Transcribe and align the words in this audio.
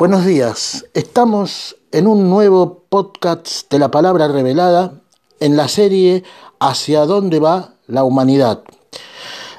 Buenos 0.00 0.24
días, 0.24 0.86
estamos 0.94 1.76
en 1.92 2.06
un 2.06 2.30
nuevo 2.30 2.84
podcast 2.88 3.70
de 3.70 3.78
la 3.78 3.90
palabra 3.90 4.28
revelada 4.28 4.94
en 5.40 5.58
la 5.58 5.68
serie 5.68 6.24
Hacia 6.58 7.04
dónde 7.04 7.38
va 7.38 7.74
la 7.86 8.02
humanidad. 8.04 8.62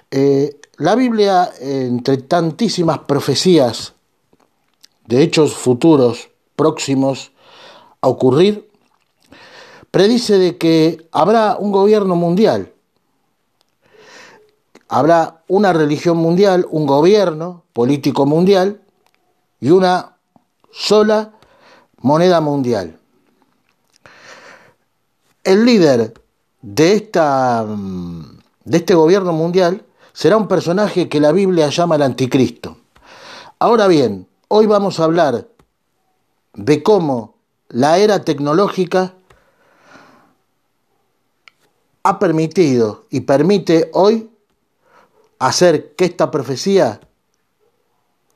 Eh, 0.10 0.60
la 0.78 0.96
Biblia, 0.96 1.52
entre 1.60 2.18
tantísimas 2.18 2.98
profecías 3.06 3.94
de 5.06 5.22
hechos 5.22 5.54
futuros 5.54 6.32
próximos 6.56 7.34
a 8.02 8.08
ocurrir, 8.08 8.68
predice 9.92 10.40
de 10.40 10.58
que 10.58 11.08
habrá 11.12 11.56
un 11.56 11.72
gobierno 11.72 12.16
mundial, 12.16 12.74
habrá 14.90 15.44
una 15.48 15.72
religión 15.72 16.18
mundial, 16.18 16.66
un 16.72 16.88
gobierno 16.88 17.62
político 17.74 18.26
mundial 18.26 18.82
y 19.60 19.70
una 19.70 20.18
sola 20.72 21.34
moneda 21.98 22.42
mundial. 22.42 23.00
El 25.44 25.66
líder 25.66 26.14
de, 26.62 26.94
esta, 26.94 27.66
de 27.66 28.78
este 28.78 28.94
gobierno 28.94 29.34
mundial 29.34 29.86
será 30.14 30.38
un 30.38 30.48
personaje 30.48 31.10
que 31.10 31.20
la 31.20 31.32
Biblia 31.32 31.70
llama 31.70 31.96
el 31.96 32.04
anticristo. 32.04 32.78
Ahora 33.60 33.88
bien, 33.88 34.28
hoy 34.48 34.66
vamos 34.66 35.00
a 35.00 35.06
hablar 35.06 35.48
de 36.54 36.84
cómo 36.84 37.36
la 37.70 37.98
era 37.98 38.24
tecnológica 38.24 39.14
ha 42.04 42.20
permitido 42.20 43.06
y 43.10 43.22
permite 43.22 43.90
hoy 43.94 44.30
hacer 45.40 45.96
que 45.96 46.06
esta 46.06 46.32
profecía 46.32 47.00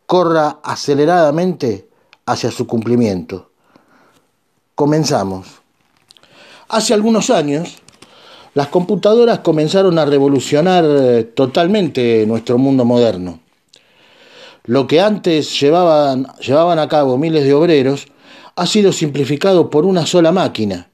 corra 0.05 0.59
aceleradamente 0.63 1.89
hacia 2.25 2.51
su 2.51 2.67
cumplimiento. 2.67 3.49
Comenzamos. 4.73 5.47
Hace 6.67 6.93
algunos 6.93 7.29
años, 7.29 7.77
las 8.55 8.67
computadoras 8.69 9.39
comenzaron 9.39 9.99
a 9.99 10.05
revolucionar 10.05 10.85
eh, 10.87 11.23
totalmente 11.23 12.25
nuestro 12.25 12.57
mundo 12.57 12.85
moderno. 12.85 13.39
Lo 14.63 14.87
que 14.87 14.99
antes 14.99 15.59
llevaban, 15.59 16.27
llevaban 16.39 16.79
a 16.79 16.87
cabo 16.87 17.17
miles 17.17 17.43
de 17.43 17.53
obreros 17.53 18.07
ha 18.55 18.65
sido 18.65 18.91
simplificado 18.91 19.69
por 19.69 19.85
una 19.85 20.05
sola 20.05 20.31
máquina, 20.31 20.89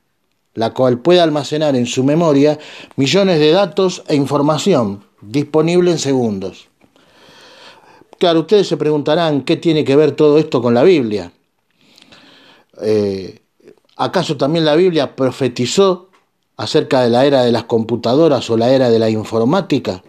la 0.55 0.73
cual 0.73 0.99
puede 0.99 1.21
almacenar 1.21 1.75
en 1.75 1.85
su 1.85 2.03
memoria 2.03 2.59
millones 2.95 3.39
de 3.39 3.51
datos 3.51 4.03
e 4.07 4.15
información 4.15 5.05
disponible 5.21 5.91
en 5.91 5.99
segundos. 5.99 6.70
Claro, 8.21 8.41
ustedes 8.41 8.67
se 8.67 8.77
preguntarán 8.77 9.41
qué 9.41 9.57
tiene 9.57 9.83
que 9.83 9.95
ver 9.95 10.11
todo 10.11 10.37
esto 10.37 10.61
con 10.61 10.75
la 10.75 10.83
Biblia. 10.83 11.31
Eh, 12.79 13.39
¿Acaso 13.97 14.37
también 14.37 14.63
la 14.63 14.75
Biblia 14.75 15.15
profetizó 15.15 16.09
acerca 16.55 17.01
de 17.01 17.09
la 17.09 17.25
era 17.25 17.41
de 17.41 17.51
las 17.51 17.63
computadoras 17.63 18.47
o 18.51 18.57
la 18.57 18.69
era 18.69 18.91
de 18.91 18.99
la 18.99 19.09
informática? 19.09 20.03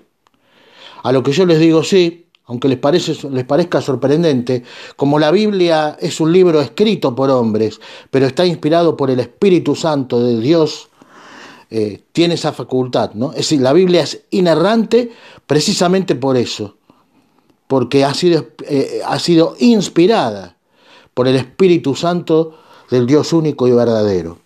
A 1.03 1.11
lo 1.11 1.23
que 1.23 1.33
yo 1.33 1.47
les 1.47 1.59
digo 1.59 1.83
sí, 1.83 2.27
aunque 2.45 2.69
les, 2.69 2.77
parezca 3.47 3.81
sorprendente, 3.81 4.63
como 4.95 5.19
la 5.19 5.31
Biblia 5.31 5.97
es 5.99 6.21
un 6.21 6.35
libro 6.35 6.61
escrito 6.61 7.15
por 7.15 7.31
hombres, 7.31 7.81
pero 8.11 8.27
está 8.27 8.45
inspirado 8.45 8.95
por 8.95 9.11
el 9.11 9.21
Espíritu 9.21 9.75
Santo 9.75 10.23
de 10.23 10.39
Dios, 10.39 10.91
eh, 11.71 12.03
tiene 12.13 12.35
esa 12.35 12.53
facultad, 12.53 13.15
¿no? 13.15 13.31
Es 13.31 13.39
decir, 13.39 13.63
la 13.63 13.73
Biblia 13.73 14.03
es 14.03 14.21
inerrante 14.33 15.11
precisamente 15.47 16.15
por 16.15 16.37
eso 16.37 16.77
porque 17.73 18.05
ha 18.05 18.13
sido, 18.13 18.49
eh, 18.69 19.01
ha 19.03 19.19
sido 19.19 19.57
inspirada 19.59 20.57
por 21.15 21.27
el 21.27 21.37
Espíritu 21.37 21.95
Santo 21.95 22.59
del 22.91 23.07
Dios 23.07 23.33
único 23.33 23.67
y 23.67 23.71
verdadero. 23.71 24.37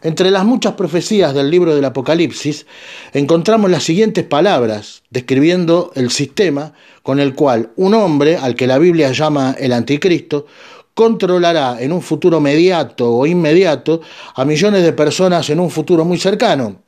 Entre 0.00 0.30
las 0.30 0.44
muchas 0.44 0.74
profecías 0.74 1.34
del 1.34 1.50
libro 1.50 1.74
del 1.74 1.84
Apocalipsis 1.84 2.66
encontramos 3.14 3.68
las 3.68 3.82
siguientes 3.82 4.24
palabras 4.24 5.02
describiendo 5.10 5.90
el 5.96 6.12
sistema 6.12 6.72
con 7.02 7.18
el 7.18 7.34
cual 7.34 7.72
un 7.74 7.94
hombre, 7.94 8.36
al 8.36 8.54
que 8.54 8.68
la 8.68 8.78
Biblia 8.78 9.10
llama 9.10 9.56
el 9.58 9.72
anticristo, 9.72 10.46
controlará 10.94 11.82
en 11.82 11.92
un 11.92 12.00
futuro 12.00 12.38
mediato 12.38 13.12
o 13.12 13.26
inmediato 13.26 14.02
a 14.36 14.44
millones 14.44 14.84
de 14.84 14.92
personas 14.92 15.50
en 15.50 15.58
un 15.58 15.68
futuro 15.68 16.04
muy 16.04 16.18
cercano. 16.18 16.83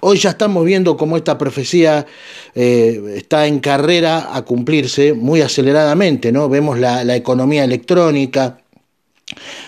Hoy 0.00 0.18
ya 0.18 0.30
estamos 0.30 0.64
viendo 0.64 0.96
cómo 0.96 1.16
esta 1.16 1.38
profecía 1.38 2.06
eh, 2.54 3.14
está 3.16 3.46
en 3.46 3.58
carrera 3.58 4.34
a 4.34 4.42
cumplirse 4.42 5.12
muy 5.12 5.40
aceleradamente, 5.40 6.32
¿no? 6.32 6.48
Vemos 6.48 6.78
la, 6.78 7.16
economía 7.16 7.64
electrónica, 7.64 8.58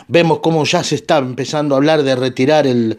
vemos 0.06 0.38
cómo 0.40 0.64
ya 0.64 0.84
se 0.84 0.94
está 0.94 1.18
empezando 1.18 1.74
a 1.74 1.78
hablar 1.78 2.02
de 2.02 2.14
retirar 2.14 2.66
el, 2.66 2.98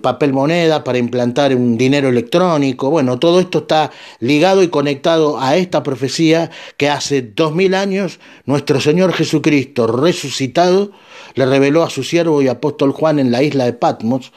papel 0.00 0.32
moneda 0.32 0.82
para 0.82 0.98
implantar 0.98 1.54
un 1.54 1.76
dinero 1.76 2.08
electrónico. 2.08 2.88
Bueno, 2.88 3.18
todo 3.18 3.40
esto 3.40 3.58
está 3.58 3.90
ligado 4.20 4.62
y 4.62 4.68
conectado 4.68 5.40
a 5.40 5.56
esta 5.56 5.82
profecía 5.82 6.50
que 6.76 6.88
hace 6.88 7.22
dos 7.22 7.54
mil 7.54 7.74
años 7.74 8.18
nuestro 8.46 8.80
Señor 8.80 9.12
Jesucristo 9.12 9.86
resucitado 9.86 10.92
le 11.34 11.46
reveló 11.46 11.82
a 11.82 11.90
su 11.90 12.02
siervo 12.02 12.42
y 12.42 12.48
apóstol 12.48 12.92
Juan 12.92 13.18
en 13.18 13.30
la 13.30 13.42
isla 13.42 13.64
de 13.64 13.72
Patmos 13.72 14.32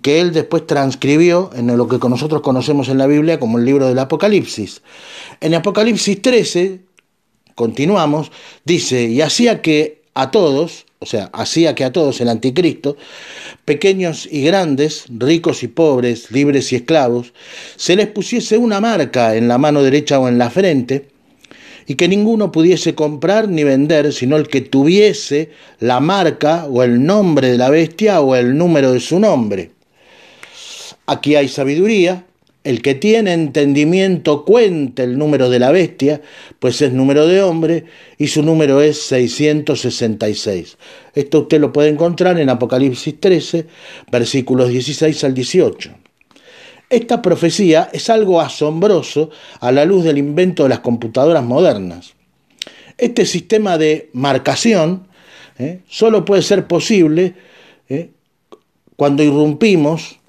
que 0.00 0.20
él 0.20 0.32
después 0.32 0.66
transcribió 0.66 1.50
en 1.54 1.76
lo 1.76 1.88
que 1.88 2.08
nosotros 2.08 2.42
conocemos 2.42 2.88
en 2.88 2.98
la 2.98 3.06
Biblia 3.06 3.38
como 3.38 3.58
el 3.58 3.64
libro 3.64 3.88
del 3.88 3.98
Apocalipsis. 3.98 4.82
En 5.40 5.54
Apocalipsis 5.54 6.22
13, 6.22 6.80
continuamos, 7.54 8.30
dice, 8.64 9.04
y 9.04 9.20
hacía 9.20 9.60
que 9.60 10.02
a 10.14 10.30
todos, 10.30 10.86
o 10.98 11.06
sea, 11.06 11.30
hacía 11.32 11.74
que 11.74 11.84
a 11.84 11.92
todos 11.92 12.20
el 12.20 12.28
anticristo, 12.28 12.96
pequeños 13.64 14.28
y 14.30 14.42
grandes, 14.42 15.04
ricos 15.08 15.62
y 15.62 15.68
pobres, 15.68 16.30
libres 16.30 16.72
y 16.72 16.76
esclavos, 16.76 17.32
se 17.76 17.96
les 17.96 18.06
pusiese 18.08 18.58
una 18.58 18.80
marca 18.80 19.36
en 19.36 19.48
la 19.48 19.58
mano 19.58 19.82
derecha 19.82 20.18
o 20.18 20.28
en 20.28 20.38
la 20.38 20.50
frente, 20.50 21.08
y 21.86 21.96
que 21.96 22.08
ninguno 22.08 22.52
pudiese 22.52 22.94
comprar 22.94 23.48
ni 23.48 23.64
vender 23.64 24.12
sino 24.12 24.36
el 24.36 24.48
que 24.48 24.60
tuviese 24.60 25.50
la 25.80 26.00
marca 26.00 26.66
o 26.66 26.82
el 26.82 27.04
nombre 27.04 27.50
de 27.50 27.58
la 27.58 27.70
bestia 27.70 28.20
o 28.20 28.36
el 28.36 28.56
número 28.56 28.92
de 28.92 29.00
su 29.00 29.18
nombre. 29.18 29.70
Aquí 31.06 31.34
hay 31.34 31.48
sabiduría, 31.48 32.26
el 32.64 32.80
que 32.80 32.94
tiene 32.94 33.32
entendimiento 33.32 34.44
cuenta 34.44 35.02
el 35.02 35.18
número 35.18 35.50
de 35.50 35.58
la 35.58 35.72
bestia, 35.72 36.22
pues 36.60 36.80
es 36.80 36.92
número 36.92 37.26
de 37.26 37.42
hombre 37.42 37.84
y 38.18 38.28
su 38.28 38.42
número 38.42 38.80
es 38.80 39.02
666. 39.02 40.78
Esto 41.14 41.40
usted 41.40 41.60
lo 41.60 41.72
puede 41.72 41.88
encontrar 41.88 42.38
en 42.38 42.48
Apocalipsis 42.48 43.18
13, 43.18 43.66
versículos 44.12 44.68
16 44.68 45.24
al 45.24 45.34
18. 45.34 45.90
Esta 46.88 47.20
profecía 47.20 47.88
es 47.92 48.10
algo 48.10 48.40
asombroso 48.40 49.30
a 49.60 49.72
la 49.72 49.84
luz 49.84 50.04
del 50.04 50.18
invento 50.18 50.62
de 50.62 50.68
las 50.68 50.80
computadoras 50.80 51.42
modernas. 51.42 52.12
Este 52.96 53.26
sistema 53.26 53.78
de 53.78 54.10
marcación 54.12 55.08
¿eh? 55.58 55.80
solo 55.88 56.24
puede 56.24 56.42
ser 56.42 56.66
posible 56.66 57.34
¿eh? 57.88 58.10
cuando 58.94 59.22
irrumpimos 59.22 60.20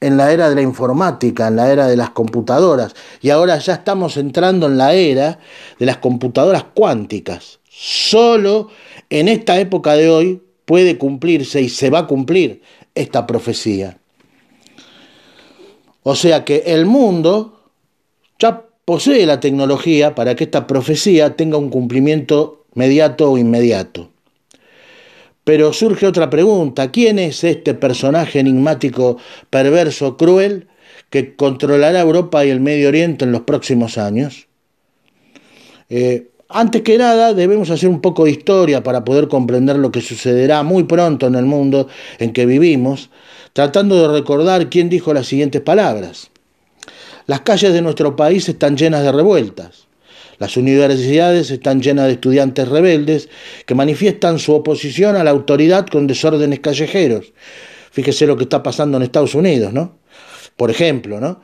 en 0.00 0.16
la 0.16 0.32
era 0.32 0.48
de 0.48 0.54
la 0.54 0.62
informática, 0.62 1.48
en 1.48 1.56
la 1.56 1.70
era 1.70 1.86
de 1.86 1.96
las 1.96 2.10
computadoras, 2.10 2.94
y 3.20 3.30
ahora 3.30 3.58
ya 3.58 3.74
estamos 3.74 4.16
entrando 4.16 4.66
en 4.66 4.78
la 4.78 4.94
era 4.94 5.38
de 5.78 5.86
las 5.86 5.98
computadoras 5.98 6.64
cuánticas. 6.74 7.60
Solo 7.68 8.68
en 9.10 9.28
esta 9.28 9.58
época 9.58 9.94
de 9.94 10.08
hoy 10.08 10.42
puede 10.64 10.98
cumplirse 10.98 11.60
y 11.60 11.68
se 11.68 11.90
va 11.90 12.00
a 12.00 12.06
cumplir 12.06 12.62
esta 12.94 13.26
profecía. 13.26 13.98
O 16.02 16.14
sea 16.14 16.44
que 16.44 16.62
el 16.66 16.86
mundo 16.86 17.60
ya 18.38 18.64
posee 18.84 19.26
la 19.26 19.40
tecnología 19.40 20.14
para 20.14 20.34
que 20.34 20.44
esta 20.44 20.66
profecía 20.66 21.36
tenga 21.36 21.58
un 21.58 21.70
cumplimiento 21.70 22.64
mediato 22.74 23.32
o 23.32 23.38
inmediato. 23.38 24.10
Pero 25.50 25.72
surge 25.72 26.06
otra 26.06 26.30
pregunta, 26.30 26.92
¿quién 26.92 27.18
es 27.18 27.42
este 27.42 27.74
personaje 27.74 28.38
enigmático, 28.38 29.16
perverso, 29.50 30.16
cruel, 30.16 30.68
que 31.10 31.34
controlará 31.34 31.98
Europa 31.98 32.46
y 32.46 32.50
el 32.50 32.60
Medio 32.60 32.86
Oriente 32.86 33.24
en 33.24 33.32
los 33.32 33.40
próximos 33.40 33.98
años? 33.98 34.46
Eh, 35.88 36.28
antes 36.48 36.82
que 36.82 36.96
nada, 36.98 37.34
debemos 37.34 37.68
hacer 37.70 37.88
un 37.88 38.00
poco 38.00 38.26
de 38.26 38.30
historia 38.30 38.84
para 38.84 39.04
poder 39.04 39.26
comprender 39.26 39.74
lo 39.74 39.90
que 39.90 40.00
sucederá 40.00 40.62
muy 40.62 40.84
pronto 40.84 41.26
en 41.26 41.34
el 41.34 41.46
mundo 41.46 41.88
en 42.20 42.32
que 42.32 42.46
vivimos, 42.46 43.10
tratando 43.52 44.00
de 44.00 44.20
recordar 44.20 44.70
quién 44.70 44.88
dijo 44.88 45.12
las 45.12 45.26
siguientes 45.26 45.62
palabras. 45.62 46.30
Las 47.26 47.40
calles 47.40 47.72
de 47.72 47.82
nuestro 47.82 48.14
país 48.14 48.48
están 48.48 48.76
llenas 48.76 49.02
de 49.02 49.10
revueltas. 49.10 49.89
Las 50.40 50.56
universidades 50.56 51.50
están 51.50 51.82
llenas 51.82 52.06
de 52.06 52.12
estudiantes 52.12 52.66
rebeldes 52.66 53.28
que 53.66 53.74
manifiestan 53.74 54.38
su 54.38 54.54
oposición 54.54 55.14
a 55.16 55.22
la 55.22 55.30
autoridad 55.30 55.86
con 55.86 56.06
desórdenes 56.06 56.60
callejeros. 56.60 57.34
Fíjese 57.92 58.26
lo 58.26 58.38
que 58.38 58.44
está 58.44 58.62
pasando 58.62 58.96
en 58.96 59.02
Estados 59.02 59.34
Unidos, 59.34 59.74
¿no? 59.74 59.98
Por 60.56 60.70
ejemplo, 60.70 61.20
¿no? 61.20 61.42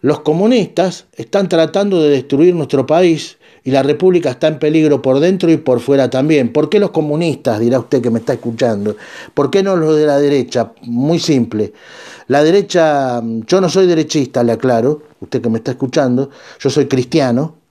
Los 0.00 0.20
comunistas 0.20 1.08
están 1.14 1.50
tratando 1.50 2.02
de 2.02 2.08
destruir 2.08 2.54
nuestro 2.54 2.86
país 2.86 3.36
y 3.64 3.70
la 3.70 3.82
República 3.82 4.30
está 4.30 4.48
en 4.48 4.58
peligro 4.58 5.02
por 5.02 5.20
dentro 5.20 5.50
y 5.50 5.58
por 5.58 5.80
fuera 5.80 6.08
también. 6.08 6.54
¿Por 6.54 6.70
qué 6.70 6.80
los 6.80 6.90
comunistas, 6.90 7.60
dirá 7.60 7.80
usted 7.80 8.00
que 8.00 8.10
me 8.10 8.20
está 8.20 8.32
escuchando? 8.32 8.96
¿Por 9.34 9.50
qué 9.50 9.62
no 9.62 9.76
los 9.76 9.94
de 9.94 10.06
la 10.06 10.18
derecha? 10.18 10.72
Muy 10.80 11.18
simple. 11.18 11.74
La 12.28 12.42
derecha, 12.42 13.22
yo 13.46 13.60
no 13.60 13.68
soy 13.68 13.86
derechista, 13.86 14.42
le 14.42 14.52
aclaro, 14.52 15.02
usted 15.20 15.42
que 15.42 15.50
me 15.50 15.58
está 15.58 15.72
escuchando, 15.72 16.30
yo 16.58 16.70
soy 16.70 16.86
cristiano, 16.86 17.61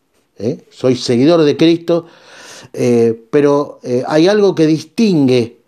¿eh? 0.41 0.65
soy 0.69 0.95
seguidor 0.95 1.43
de 1.43 1.55
Cristo, 1.55 2.07
eh, 2.73 3.27
pero 3.31 3.79
eh, 3.83 4.03
hay 4.07 4.27
algo 4.27 4.55
que 4.55 4.67
distingue 4.67 5.61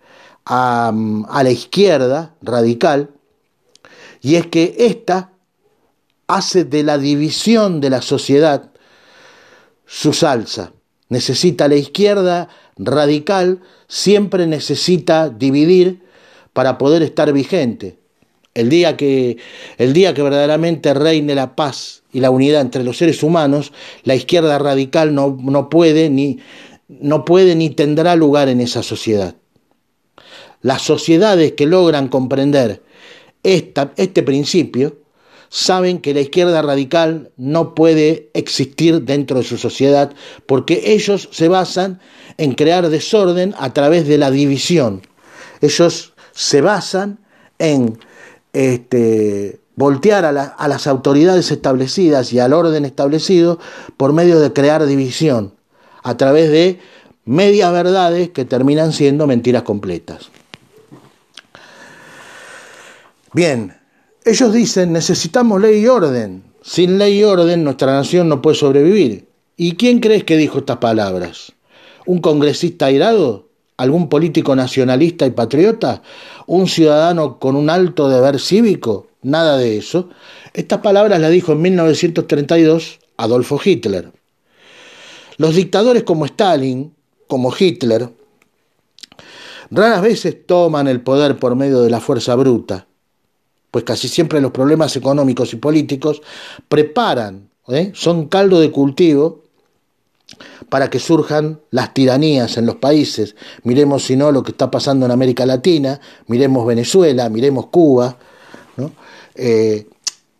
a, 0.45 0.93
a 1.29 1.43
la 1.43 1.51
izquierda 1.51 2.35
radical, 2.41 3.11
y 4.21 4.35
es 4.35 4.47
que 4.47 4.75
ésta 4.79 5.31
hace 6.27 6.63
de 6.63 6.83
la 6.83 6.97
división 6.97 7.81
de 7.81 7.89
la 7.89 8.01
sociedad 8.01 8.71
su 9.85 10.13
salsa. 10.13 10.71
Necesita 11.09 11.67
la 11.67 11.75
izquierda 11.75 12.49
radical, 12.77 13.61
siempre 13.87 14.47
necesita 14.47 15.29
dividir 15.29 16.03
para 16.53 16.77
poder 16.77 17.03
estar 17.03 17.31
vigente. 17.33 18.02
El 18.53 18.69
día 18.69 18.95
que, 18.97 19.37
el 19.77 19.93
día 19.93 20.13
que 20.13 20.21
verdaderamente 20.21 20.93
reine 20.93 21.33
la 21.33 21.55
paz 21.55 22.03
y 22.11 22.19
la 22.19 22.29
unidad 22.29 22.61
entre 22.61 22.83
los 22.83 22.97
seres 22.97 23.23
humanos, 23.23 23.73
la 24.03 24.15
izquierda 24.15 24.59
radical 24.59 25.15
no, 25.15 25.37
no 25.41 25.69
puede 25.69 26.09
ni, 26.09 26.39
no 26.87 27.25
puede 27.25 27.55
ni 27.55 27.71
tendrá 27.71 28.15
lugar 28.15 28.49
en 28.49 28.61
esa 28.61 28.83
sociedad. 28.83 29.35
Las 30.61 30.83
sociedades 30.83 31.53
que 31.53 31.65
logran 31.65 32.07
comprender 32.07 32.83
esta, 33.41 33.93
este 33.97 34.23
principio 34.23 34.97
saben 35.49 35.99
que 35.99 36.13
la 36.13 36.21
izquierda 36.21 36.61
radical 36.61 37.31
no 37.37 37.75
puede 37.75 38.31
existir 38.33 39.03
dentro 39.03 39.37
de 39.37 39.43
su 39.43 39.57
sociedad 39.57 40.13
porque 40.47 40.81
ellos 40.93 41.29
se 41.31 41.47
basan 41.47 41.99
en 42.37 42.53
crear 42.53 42.89
desorden 42.89 43.53
a 43.59 43.73
través 43.73 44.07
de 44.07 44.17
la 44.17 44.31
división. 44.31 45.01
Ellos 45.61 46.13
se 46.31 46.61
basan 46.61 47.19
en 47.59 47.99
este, 48.53 49.59
voltear 49.75 50.25
a, 50.25 50.29
a 50.29 50.67
las 50.67 50.87
autoridades 50.87 51.51
establecidas 51.51 52.31
y 52.31 52.39
al 52.39 52.53
orden 52.53 52.85
establecido 52.85 53.59
por 53.97 54.13
medio 54.13 54.39
de 54.39 54.53
crear 54.53 54.85
división, 54.85 55.53
a 56.03 56.15
través 56.17 56.51
de 56.51 56.79
medias 57.25 57.71
verdades 57.71 58.29
que 58.29 58.45
terminan 58.45 58.93
siendo 58.93 59.27
mentiras 59.27 59.63
completas. 59.63 60.29
Bien, 63.33 63.75
ellos 64.25 64.53
dicen, 64.53 64.93
necesitamos 64.93 65.59
ley 65.59 65.81
y 65.81 65.87
orden. 65.87 66.43
Sin 66.61 66.97
ley 66.97 67.19
y 67.19 67.23
orden 67.23 67.63
nuestra 67.63 67.91
nación 67.91 68.29
no 68.29 68.41
puede 68.41 68.55
sobrevivir. 68.55 69.27
¿Y 69.57 69.75
quién 69.75 69.99
crees 69.99 70.23
que 70.23 70.37
dijo 70.37 70.59
estas 70.59 70.77
palabras? 70.77 71.53
¿Un 72.05 72.21
congresista 72.21 72.85
airado? 72.85 73.49
¿Algún 73.77 74.09
político 74.09 74.55
nacionalista 74.55 75.25
y 75.25 75.31
patriota? 75.31 76.01
¿Un 76.45 76.67
ciudadano 76.67 77.39
con 77.39 77.55
un 77.55 77.69
alto 77.69 78.09
deber 78.09 78.39
cívico? 78.39 79.07
Nada 79.21 79.57
de 79.57 79.77
eso. 79.77 80.09
Estas 80.53 80.79
palabras 80.79 81.19
las 81.19 81.31
dijo 81.31 81.53
en 81.53 81.61
1932 81.61 82.99
Adolfo 83.17 83.59
Hitler. 83.63 84.11
Los 85.37 85.55
dictadores 85.55 86.03
como 86.03 86.25
Stalin, 86.25 86.93
como 87.27 87.53
Hitler, 87.57 88.09
raras 89.71 90.01
veces 90.01 90.45
toman 90.45 90.87
el 90.87 91.01
poder 91.01 91.39
por 91.39 91.55
medio 91.55 91.81
de 91.81 91.89
la 91.89 91.99
fuerza 91.99 92.35
bruta 92.35 92.85
pues 93.73 93.85
casi 93.85 94.07
siempre 94.07 94.39
los 94.39 94.51
problemas 94.51 94.95
económicos 94.95 95.51
y 95.51 95.55
políticos 95.55 96.21
preparan, 96.69 97.49
¿eh? 97.67 97.91
son 97.95 98.27
caldo 98.27 98.59
de 98.59 98.69
cultivo 98.69 99.42
para 100.69 100.89
que 100.89 100.99
surjan 100.99 101.59
las 101.71 101.93
tiranías 101.93 102.57
en 102.57 102.65
los 102.65 102.75
países. 102.75 103.35
Miremos 103.63 104.03
si 104.03 104.15
no 104.15 104.31
lo 104.31 104.43
que 104.43 104.51
está 104.51 104.69
pasando 104.69 105.05
en 105.05 105.11
América 105.11 105.45
Latina, 105.45 105.99
miremos 106.27 106.65
Venezuela, 106.65 107.29
miremos 107.29 107.67
Cuba. 107.67 108.17
Eh, 109.35 109.87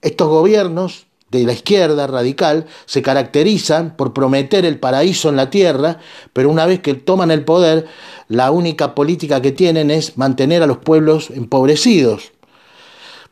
estos 0.02 0.28
gobiernos 0.28 1.08
de 1.32 1.44
la 1.44 1.54
izquierda 1.54 2.06
radical 2.06 2.68
se 2.86 3.02
caracterizan 3.02 3.96
por 3.96 4.14
prometer 4.14 4.66
el 4.66 4.80
paraíso 4.80 5.30
en 5.30 5.36
la 5.36 5.50
tierra, 5.50 6.00
pero 6.32 6.50
una 6.50 6.66
vez 6.66 6.82
que 6.82 6.94
toman 6.94 7.32
el 7.32 7.44
poder, 7.44 7.88
la 8.28 8.52
única 8.52 8.94
política 8.94 9.42
que 9.42 9.52
tienen 9.52 9.90
es 9.90 10.18
mantener 10.18 10.62
a 10.62 10.68
los 10.68 10.78
pueblos 10.78 11.32
empobrecidos 11.32 12.33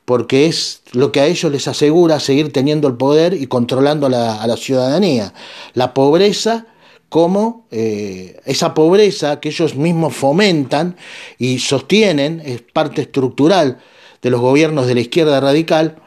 porque 0.06 0.48
es 0.48 0.82
lo 0.94 1.12
que 1.12 1.22
a 1.22 1.28
ellos 1.28 1.52
les 1.52 1.68
asegura 1.68 2.20
seguir 2.20 2.52
teniendo 2.52 2.88
el 2.88 2.96
poder 2.96 3.34
y 3.34 3.48
controlando 3.48 4.08
a 4.08 4.10
la, 4.10 4.58
ciudadanía. 4.58 5.34
La 5.74 5.94
pobreza 5.94 6.68
como 7.10 7.68
eh, 7.72 8.40
esa 8.46 8.74
pobreza 8.74 9.40
que 9.40 9.50
ellos 9.50 9.76
mismos 9.76 10.16
fomentan 10.16 10.96
y 11.38 11.60
sostienen, 11.60 12.42
es 12.46 12.62
parte 12.62 13.02
estructural 13.02 13.80
de 14.22 14.30
los 14.30 14.40
gobiernos 14.40 14.88
de 14.88 14.96
la 14.96 15.02
izquierda 15.02 15.40
radical, 15.40 15.98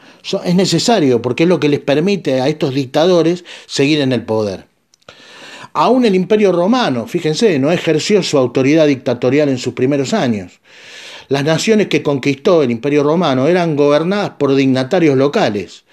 es 0.44 0.54
necesario 0.54 1.20
porque 1.20 1.42
es 1.42 1.48
lo 1.48 1.60
que 1.60 1.68
les 1.68 1.80
permite 1.80 2.40
a 2.40 2.48
estos 2.48 2.74
dictadores 2.74 3.44
seguir 3.66 4.00
en 4.00 4.12
el 4.12 4.24
poder. 4.24 4.66
Aún 5.74 6.06
el 6.06 6.14
imperio 6.14 6.52
romano, 6.52 7.06
fíjense, 7.06 7.58
no 7.58 7.72
ejerció 7.72 8.22
su 8.22 8.38
autoridad 8.38 8.86
dictatorial 8.86 9.48
en 9.48 9.58
sus 9.58 9.74
primeros 9.74 10.14
años. 10.14 10.60
Las 11.28 11.44
naciones 11.44 11.88
que 11.88 12.02
conquistó 12.02 12.62
el 12.62 12.70
Imperio 12.70 13.02
Romano 13.02 13.46
eran 13.46 13.76
gobernadas 13.76 14.30
por 14.30 14.54
dignatarios 14.54 15.16
locales. 15.16 15.84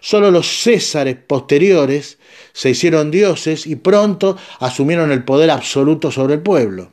Solo 0.00 0.30
los 0.30 0.62
césares 0.62 1.16
posteriores 1.16 2.18
se 2.52 2.70
hicieron 2.70 3.10
dioses 3.10 3.66
y 3.66 3.76
pronto 3.76 4.36
asumieron 4.58 5.12
el 5.12 5.24
poder 5.24 5.50
absoluto 5.50 6.10
sobre 6.10 6.34
el 6.34 6.40
pueblo. 6.40 6.92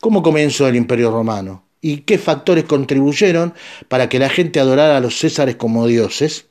¿Cómo 0.00 0.22
comenzó 0.22 0.68
el 0.68 0.76
Imperio 0.76 1.10
Romano? 1.10 1.64
¿Y 1.80 1.98
qué 1.98 2.18
factores 2.18 2.64
contribuyeron 2.64 3.54
para 3.88 4.08
que 4.08 4.18
la 4.18 4.28
gente 4.28 4.60
adorara 4.60 4.96
a 4.96 5.00
los 5.00 5.18
césares 5.18 5.56
como 5.56 5.86
dioses? 5.86 6.46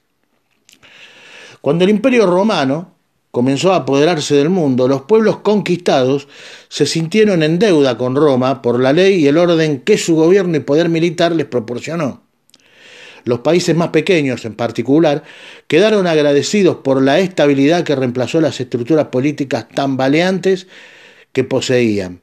Cuando 1.61 1.85
el 1.85 1.91
Imperio 1.91 2.25
Romano 2.25 2.92
comenzó 3.33 3.73
a 3.73 3.77
apoderarse 3.77 4.35
del 4.35 4.51
mundo, 4.51 4.87
los 4.87 5.01
pueblos 5.01 5.37
conquistados 5.39 6.27
se 6.69 6.85
sintieron 6.85 7.41
en 7.41 7.57
deuda 7.57 7.97
con 7.97 8.15
Roma 8.15 8.61
por 8.61 8.79
la 8.79 8.93
ley 8.93 9.15
y 9.15 9.27
el 9.27 9.39
orden 9.39 9.79
que 9.79 9.97
su 9.97 10.15
gobierno 10.15 10.55
y 10.55 10.59
poder 10.59 10.87
militar 10.87 11.31
les 11.31 11.47
proporcionó. 11.47 12.21
Los 13.23 13.39
países 13.39 13.75
más 13.75 13.87
pequeños, 13.87 14.45
en 14.45 14.53
particular, 14.53 15.23
quedaron 15.67 16.05
agradecidos 16.05 16.75
por 16.83 17.01
la 17.01 17.17
estabilidad 17.17 17.83
que 17.83 17.95
reemplazó 17.95 18.39
las 18.39 18.59
estructuras 18.59 19.07
políticas 19.07 19.67
tambaleantes 19.67 20.67
que 21.31 21.43
poseían. 21.43 22.21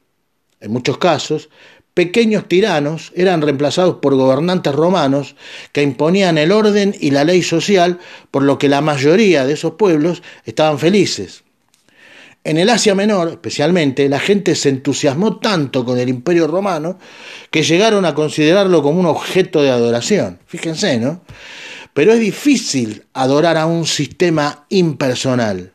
En 0.60 0.70
muchos 0.70 0.98
casos, 0.98 1.50
pequeños 1.94 2.48
tiranos 2.48 3.12
eran 3.14 3.42
reemplazados 3.42 3.96
por 3.96 4.14
gobernantes 4.14 4.74
romanos 4.74 5.36
que 5.72 5.82
imponían 5.82 6.38
el 6.38 6.52
orden 6.52 6.94
y 6.98 7.10
la 7.10 7.24
ley 7.24 7.42
social, 7.42 7.98
por 8.30 8.42
lo 8.42 8.58
que 8.58 8.68
la 8.68 8.80
mayoría 8.80 9.44
de 9.44 9.54
esos 9.54 9.74
pueblos 9.74 10.22
estaban 10.44 10.78
felices. 10.78 11.42
En 12.42 12.56
el 12.56 12.70
Asia 12.70 12.94
Menor, 12.94 13.28
especialmente, 13.28 14.08
la 14.08 14.18
gente 14.18 14.54
se 14.54 14.70
entusiasmó 14.70 15.38
tanto 15.40 15.84
con 15.84 15.98
el 15.98 16.08
imperio 16.08 16.46
romano 16.46 16.98
que 17.50 17.62
llegaron 17.62 18.06
a 18.06 18.14
considerarlo 18.14 18.82
como 18.82 18.98
un 18.98 19.06
objeto 19.06 19.62
de 19.62 19.70
adoración. 19.70 20.38
Fíjense, 20.46 20.98
¿no? 20.98 21.20
Pero 21.92 22.14
es 22.14 22.20
difícil 22.20 23.04
adorar 23.12 23.58
a 23.58 23.66
un 23.66 23.84
sistema 23.84 24.64
impersonal. 24.70 25.74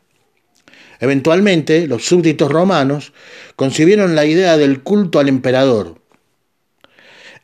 Eventualmente, 0.98 1.86
los 1.86 2.04
súbditos 2.04 2.50
romanos 2.50 3.12
concibieron 3.54 4.16
la 4.16 4.24
idea 4.24 4.56
del 4.56 4.82
culto 4.82 5.20
al 5.20 5.28
emperador, 5.28 6.00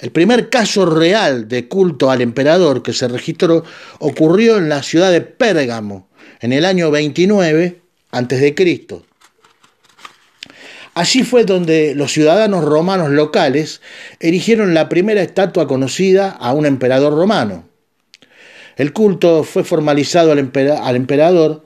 el 0.03 0.11
primer 0.11 0.51
caso 0.51 0.85
real 0.85 1.47
de 1.47 1.69
culto 1.69 2.11
al 2.11 2.21
emperador 2.23 2.83
que 2.83 2.93
se 2.93 3.07
registró 3.07 3.63
ocurrió 4.01 4.59
en 4.59 4.69
la 4.69 4.83
ciudad 4.83 5.13
de 5.13 5.21
Pérgamo 5.21 6.09
en 6.41 6.53
el 6.53 6.65
año 6.65 6.91
29 6.91 7.81
a.C. 8.11 8.55
Allí 10.95 11.23
fue 11.23 11.45
donde 11.45 11.95
los 11.95 12.13
ciudadanos 12.13 12.65
romanos 12.65 13.11
locales 13.11 13.81
erigieron 14.19 14.75
la 14.75 14.89
primera 14.89 15.23
estatua 15.23 15.69
conocida 15.69 16.31
a 16.31 16.53
un 16.53 16.67
emperador 16.67 17.15
romano. 17.15 17.69
El 18.77 18.93
culto 18.93 19.45
fue 19.45 19.63
formalizado 19.63 20.33
al, 20.33 20.41
emperador. 20.97 21.65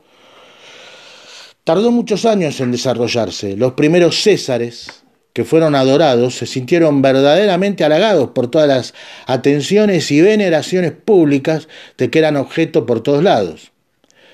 Tardó 1.64 1.90
muchos 1.90 2.26
años 2.26 2.60
en 2.60 2.70
desarrollarse. 2.70 3.56
Los 3.56 3.72
primeros 3.72 4.22
césares, 4.22 5.05
que 5.36 5.44
fueron 5.44 5.74
adorados 5.74 6.38
se 6.38 6.46
sintieron 6.46 7.02
verdaderamente 7.02 7.84
halagados 7.84 8.30
por 8.30 8.50
todas 8.50 8.66
las 8.66 8.94
atenciones 9.26 10.10
y 10.10 10.22
veneraciones 10.22 10.92
públicas 10.92 11.68
de 11.98 12.08
que 12.08 12.20
eran 12.20 12.38
objeto 12.38 12.86
por 12.86 13.02
todos 13.02 13.22
lados. 13.22 13.70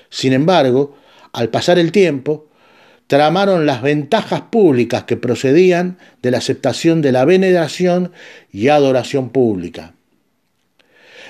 Sin 0.09 0.31
embargo, 0.31 0.95
al 1.33 1.49
pasar 1.49 1.77
el 1.77 1.91
tiempo, 1.91 2.47
tramaron 3.07 3.65
las 3.65 3.81
ventajas 3.81 4.43
públicas 4.43 5.03
que 5.03 5.17
procedían 5.17 5.97
de 6.21 6.31
la 6.31 6.37
aceptación 6.37 7.01
de 7.01 7.11
la 7.11 7.25
veneración 7.25 8.13
y 8.53 8.69
adoración 8.69 9.27
pública. 9.27 9.95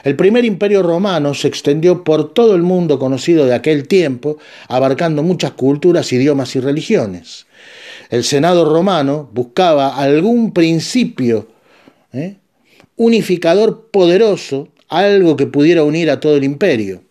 El 0.03 0.15
primer 0.15 0.45
imperio 0.45 0.83
romano 0.83 1.33
se 1.33 1.47
extendió 1.47 2.03
por 2.03 2.31
todo 2.35 2.53
el 2.55 2.61
mundo 2.61 2.99
conocido 2.99 3.47
de 3.47 3.55
aquel 3.55 3.87
tiempo, 3.87 4.37
abarcando 4.67 5.23
muchas 5.23 5.53
culturas, 5.53 6.13
idiomas 6.13 6.55
y 6.55 6.59
religiones. 6.59 7.47
El 8.13 8.23
Senado 8.23 8.63
romano 8.71 9.27
buscaba 9.33 9.95
algún 9.97 10.53
principio 10.53 11.47
¿eh? 12.11 12.35
unificador 12.95 13.89
poderoso, 13.89 14.67
algo 14.87 15.35
que 15.35 15.47
pudiera 15.47 15.83
unir 15.83 16.11
a 16.11 16.19
todo 16.19 16.35
el 16.37 16.43
imperio. 16.43 17.01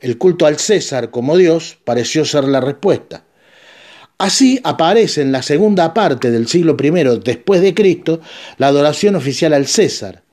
El 0.00 0.18
culto 0.18 0.46
al 0.46 0.58
César 0.58 1.12
como 1.12 1.36
Dios 1.36 1.78
pareció 1.84 2.24
ser 2.24 2.42
la 2.42 2.60
respuesta. 2.60 3.22
Así 4.18 4.58
aparece 4.64 5.22
en 5.22 5.30
la 5.30 5.42
segunda 5.42 5.94
parte 5.94 6.32
del 6.32 6.48
siglo 6.48 6.76
I 6.82 7.20
después 7.22 7.60
de 7.60 7.72
Cristo 7.72 8.20
la 8.58 8.66
adoración 8.66 9.14
oficial 9.14 9.52
al 9.52 9.68
César, 9.68 10.24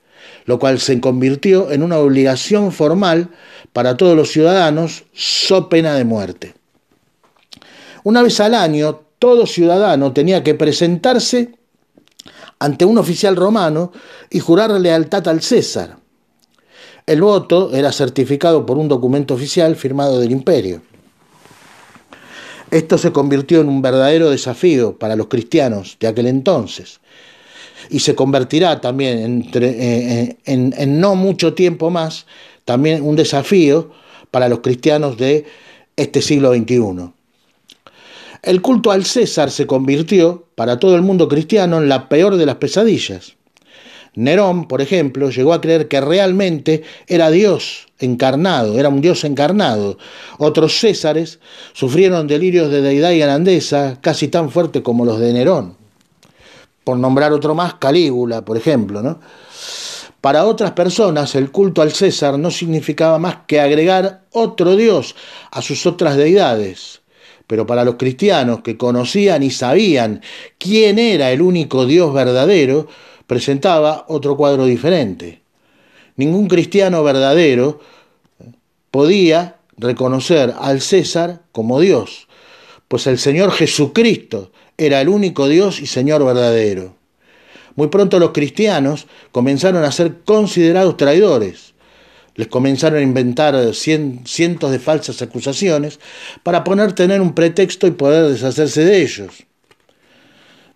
lo 0.44 0.58
cual 0.58 0.80
se 0.80 0.98
convirtió 0.98 1.70
en 1.70 1.84
una 1.84 1.98
obligación 1.98 2.72
formal 2.72 3.30
para 3.72 3.96
todos 3.96 4.16
los 4.16 4.32
ciudadanos, 4.32 5.04
so 5.12 5.68
pena 5.68 5.94
de 5.94 6.02
muerte. 6.02 6.54
Una 8.02 8.22
vez 8.22 8.40
al 8.40 8.54
año, 8.54 9.07
todo 9.18 9.46
ciudadano 9.46 10.12
tenía 10.12 10.42
que 10.42 10.54
presentarse 10.54 11.54
ante 12.58 12.84
un 12.84 12.98
oficial 12.98 13.36
romano 13.36 13.92
y 14.30 14.40
jurar 14.40 14.70
lealtad 14.72 15.26
al 15.28 15.42
César. 15.42 15.98
El 17.06 17.22
voto 17.22 17.74
era 17.74 17.90
certificado 17.92 18.66
por 18.66 18.76
un 18.76 18.88
documento 18.88 19.34
oficial 19.34 19.76
firmado 19.76 20.20
del 20.20 20.30
imperio. 20.30 20.82
Esto 22.70 22.98
se 22.98 23.12
convirtió 23.12 23.62
en 23.62 23.68
un 23.68 23.80
verdadero 23.80 24.28
desafío 24.28 24.98
para 24.98 25.16
los 25.16 25.28
cristianos 25.28 25.96
de 26.00 26.08
aquel 26.08 26.26
entonces, 26.26 27.00
y 27.88 28.00
se 28.00 28.14
convertirá 28.14 28.80
también 28.82 29.48
eh, 29.54 29.60
eh, 29.62 30.36
en, 30.44 31.00
no 31.00 31.14
mucho 31.14 31.54
tiempo 31.54 31.88
más, 31.88 32.26
también 32.66 33.02
un 33.02 33.16
desafío 33.16 33.90
para 34.30 34.50
los 34.50 34.60
cristianos 34.60 35.16
de 35.16 35.46
este 35.96 36.20
siglo 36.20 36.52
XXI. 36.52 37.12
El 38.42 38.62
culto 38.62 38.90
al 38.90 39.04
César 39.04 39.50
se 39.50 39.66
convirtió, 39.66 40.46
para 40.54 40.78
todo 40.78 40.96
el 40.96 41.02
mundo 41.02 41.28
cristiano, 41.28 41.78
en 41.78 41.88
la 41.88 42.08
peor 42.08 42.36
de 42.36 42.46
las 42.46 42.56
pesadillas. 42.56 43.36
Nerón, 44.14 44.66
por 44.66 44.80
ejemplo, 44.80 45.30
llegó 45.30 45.52
a 45.52 45.60
creer 45.60 45.88
que 45.88 46.00
realmente 46.00 46.82
era 47.06 47.30
Dios 47.30 47.86
encarnado, 47.98 48.78
era 48.78 48.88
un 48.88 49.00
Dios 49.00 49.24
encarnado. 49.24 49.98
Otros 50.38 50.78
Césares 50.80 51.38
sufrieron 51.72 52.26
delirios 52.26 52.70
de 52.70 52.82
deidad 52.82 53.10
y 53.10 53.18
grandeza 53.18 53.98
casi 54.00 54.28
tan 54.28 54.50
fuertes 54.50 54.82
como 54.82 55.04
los 55.04 55.20
de 55.20 55.32
Nerón 55.32 55.78
por 56.88 56.98
nombrar 56.98 57.34
otro 57.34 57.54
más, 57.54 57.74
Calígula, 57.74 58.46
por 58.46 58.56
ejemplo. 58.56 59.02
¿no? 59.02 59.20
Para 60.22 60.46
otras 60.46 60.70
personas, 60.70 61.34
el 61.34 61.50
culto 61.50 61.82
al 61.82 61.92
César 61.92 62.38
no 62.38 62.50
significaba 62.50 63.18
más 63.18 63.40
que 63.46 63.60
agregar 63.60 64.22
otro 64.32 64.74
dios 64.74 65.14
a 65.50 65.60
sus 65.60 65.84
otras 65.84 66.16
deidades. 66.16 67.02
Pero 67.48 67.66
para 67.66 67.84
los 67.84 67.96
cristianos 67.96 68.60
que 68.60 68.76
conocían 68.76 69.42
y 69.42 69.50
sabían 69.50 70.22
quién 70.58 71.00
era 71.00 71.32
el 71.32 71.42
único 71.42 71.86
Dios 71.86 72.14
verdadero, 72.14 72.86
presentaba 73.26 74.04
otro 74.06 74.36
cuadro 74.36 74.66
diferente. 74.66 75.40
Ningún 76.16 76.46
cristiano 76.46 77.02
verdadero 77.02 77.80
podía 78.90 79.56
reconocer 79.78 80.54
al 80.60 80.80
César 80.80 81.40
como 81.50 81.80
Dios, 81.80 82.28
pues 82.86 83.06
el 83.06 83.18
Señor 83.18 83.50
Jesucristo 83.52 84.52
era 84.76 85.00
el 85.00 85.08
único 85.08 85.48
Dios 85.48 85.80
y 85.80 85.86
Señor 85.86 86.24
verdadero. 86.24 86.96
Muy 87.76 87.88
pronto 87.88 88.18
los 88.18 88.32
cristianos 88.32 89.06
comenzaron 89.32 89.84
a 89.84 89.92
ser 89.92 90.18
considerados 90.24 90.96
traidores. 90.96 91.74
Les 92.38 92.46
comenzaron 92.46 93.00
a 93.00 93.02
inventar 93.02 93.74
cientos 93.74 94.70
de 94.70 94.78
falsas 94.78 95.20
acusaciones 95.22 95.98
para 96.44 96.62
poner 96.62 96.92
tener 96.92 97.20
un 97.20 97.34
pretexto 97.34 97.88
y 97.88 97.90
poder 97.90 98.30
deshacerse 98.30 98.84
de 98.84 99.02
ellos. 99.02 99.44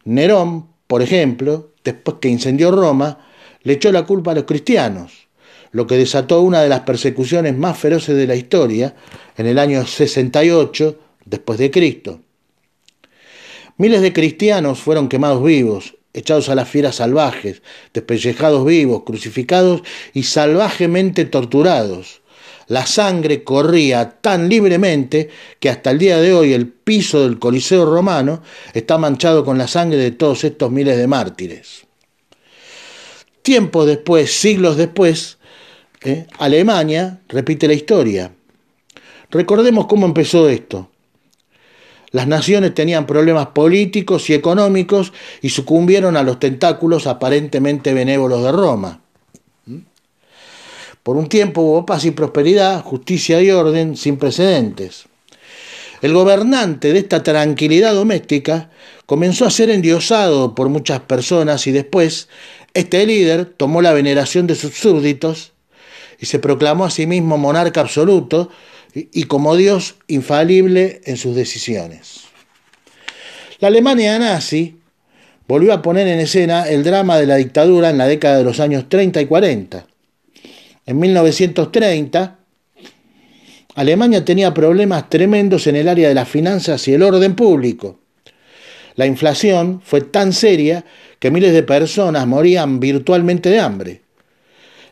Nerón, 0.04 0.66
por 0.88 1.02
ejemplo, 1.02 1.70
después 1.84 2.16
que 2.20 2.28
incendió 2.28 2.72
Roma, 2.72 3.28
le 3.62 3.74
echó 3.74 3.92
la 3.92 4.04
culpa 4.04 4.32
a 4.32 4.34
los 4.34 4.42
cristianos, 4.42 5.28
lo 5.70 5.86
que 5.86 5.96
desató 5.96 6.40
una 6.40 6.62
de 6.62 6.68
las 6.68 6.80
persecuciones 6.80 7.56
más 7.56 7.78
feroces 7.78 8.16
de 8.16 8.26
la 8.26 8.34
historia 8.34 8.96
en 9.36 9.46
el 9.46 9.60
año 9.60 9.86
68 9.86 10.98
después 11.26 11.60
de 11.60 11.70
Cristo. 11.70 12.18
Miles 13.76 14.02
de 14.02 14.12
cristianos 14.12 14.80
fueron 14.80 15.08
quemados 15.08 15.44
vivos, 15.44 15.94
echados 16.14 16.48
a 16.48 16.54
las 16.54 16.68
fieras 16.68 16.96
salvajes, 16.96 17.62
despellejados 17.92 18.64
vivos, 18.64 19.02
crucificados 19.04 19.82
y 20.12 20.24
salvajemente 20.24 21.24
torturados. 21.24 22.22
La 22.68 22.86
sangre 22.86 23.44
corría 23.44 24.20
tan 24.20 24.48
libremente 24.48 25.28
que 25.58 25.68
hasta 25.68 25.90
el 25.90 25.98
día 25.98 26.18
de 26.18 26.32
hoy 26.32 26.52
el 26.52 26.68
piso 26.68 27.22
del 27.22 27.38
Coliseo 27.38 27.84
romano 27.84 28.42
está 28.72 28.98
manchado 28.98 29.44
con 29.44 29.58
la 29.58 29.68
sangre 29.68 29.98
de 29.98 30.12
todos 30.12 30.44
estos 30.44 30.70
miles 30.70 30.96
de 30.96 31.06
mártires. 31.06 31.86
Tiempo 33.42 33.84
después, 33.84 34.32
siglos 34.32 34.76
después, 34.76 35.38
¿eh? 36.04 36.26
Alemania 36.38 37.20
repite 37.28 37.66
la 37.66 37.74
historia. 37.74 38.32
Recordemos 39.30 39.86
cómo 39.86 40.06
empezó 40.06 40.48
esto. 40.48 40.91
Las 42.12 42.26
naciones 42.26 42.74
tenían 42.74 43.06
problemas 43.06 43.48
políticos 43.48 44.28
y 44.28 44.34
económicos 44.34 45.12
y 45.40 45.48
sucumbieron 45.48 46.16
a 46.16 46.22
los 46.22 46.38
tentáculos 46.38 47.06
aparentemente 47.06 47.94
benévolos 47.94 48.42
de 48.42 48.52
Roma. 48.52 49.00
¿Mm? 49.64 49.78
Por 51.02 51.16
un 51.16 51.28
tiempo 51.28 51.62
hubo 51.62 51.86
paz 51.86 52.04
y 52.04 52.10
prosperidad, 52.10 52.82
justicia 52.82 53.40
y 53.40 53.50
orden 53.50 53.96
sin 53.96 54.18
precedentes. 54.18 55.06
El 56.02 56.12
gobernante 56.12 56.92
de 56.92 56.98
esta 56.98 57.22
tranquilidad 57.22 57.94
doméstica 57.94 58.70
comenzó 59.06 59.46
a 59.46 59.50
ser 59.50 59.70
endiosado 59.70 60.54
por 60.54 60.68
muchas 60.68 61.00
personas 61.00 61.66
y 61.66 61.72
después 61.72 62.28
este 62.74 63.06
líder 63.06 63.46
tomó 63.46 63.80
la 63.80 63.92
veneración 63.92 64.46
de 64.46 64.54
sus 64.54 64.74
súbditos 64.74 65.52
y 66.18 66.26
se 66.26 66.38
proclamó 66.38 66.84
a 66.84 66.90
sí 66.90 67.06
mismo 67.06 67.38
monarca 67.38 67.80
absoluto 67.80 68.50
y 68.94 69.24
como 69.24 69.56
Dios 69.56 69.96
infalible 70.06 71.00
en 71.04 71.16
sus 71.16 71.34
decisiones. 71.34 72.22
La 73.60 73.68
Alemania 73.68 74.18
nazi 74.18 74.76
volvió 75.46 75.72
a 75.72 75.82
poner 75.82 76.08
en 76.08 76.20
escena 76.20 76.68
el 76.68 76.82
drama 76.82 77.18
de 77.18 77.26
la 77.26 77.36
dictadura 77.36 77.90
en 77.90 77.98
la 77.98 78.06
década 78.06 78.38
de 78.38 78.44
los 78.44 78.60
años 78.60 78.88
30 78.88 79.20
y 79.20 79.26
40. 79.26 79.86
En 80.86 80.98
1930, 80.98 82.38
Alemania 83.74 84.24
tenía 84.24 84.52
problemas 84.52 85.08
tremendos 85.08 85.66
en 85.66 85.76
el 85.76 85.88
área 85.88 86.08
de 86.08 86.14
las 86.14 86.28
finanzas 86.28 86.86
y 86.88 86.94
el 86.94 87.02
orden 87.02 87.34
público. 87.34 88.00
La 88.96 89.06
inflación 89.06 89.80
fue 89.82 90.02
tan 90.02 90.32
seria 90.32 90.84
que 91.18 91.30
miles 91.30 91.52
de 91.52 91.62
personas 91.62 92.26
morían 92.26 92.80
virtualmente 92.80 93.48
de 93.48 93.60
hambre. 93.60 94.01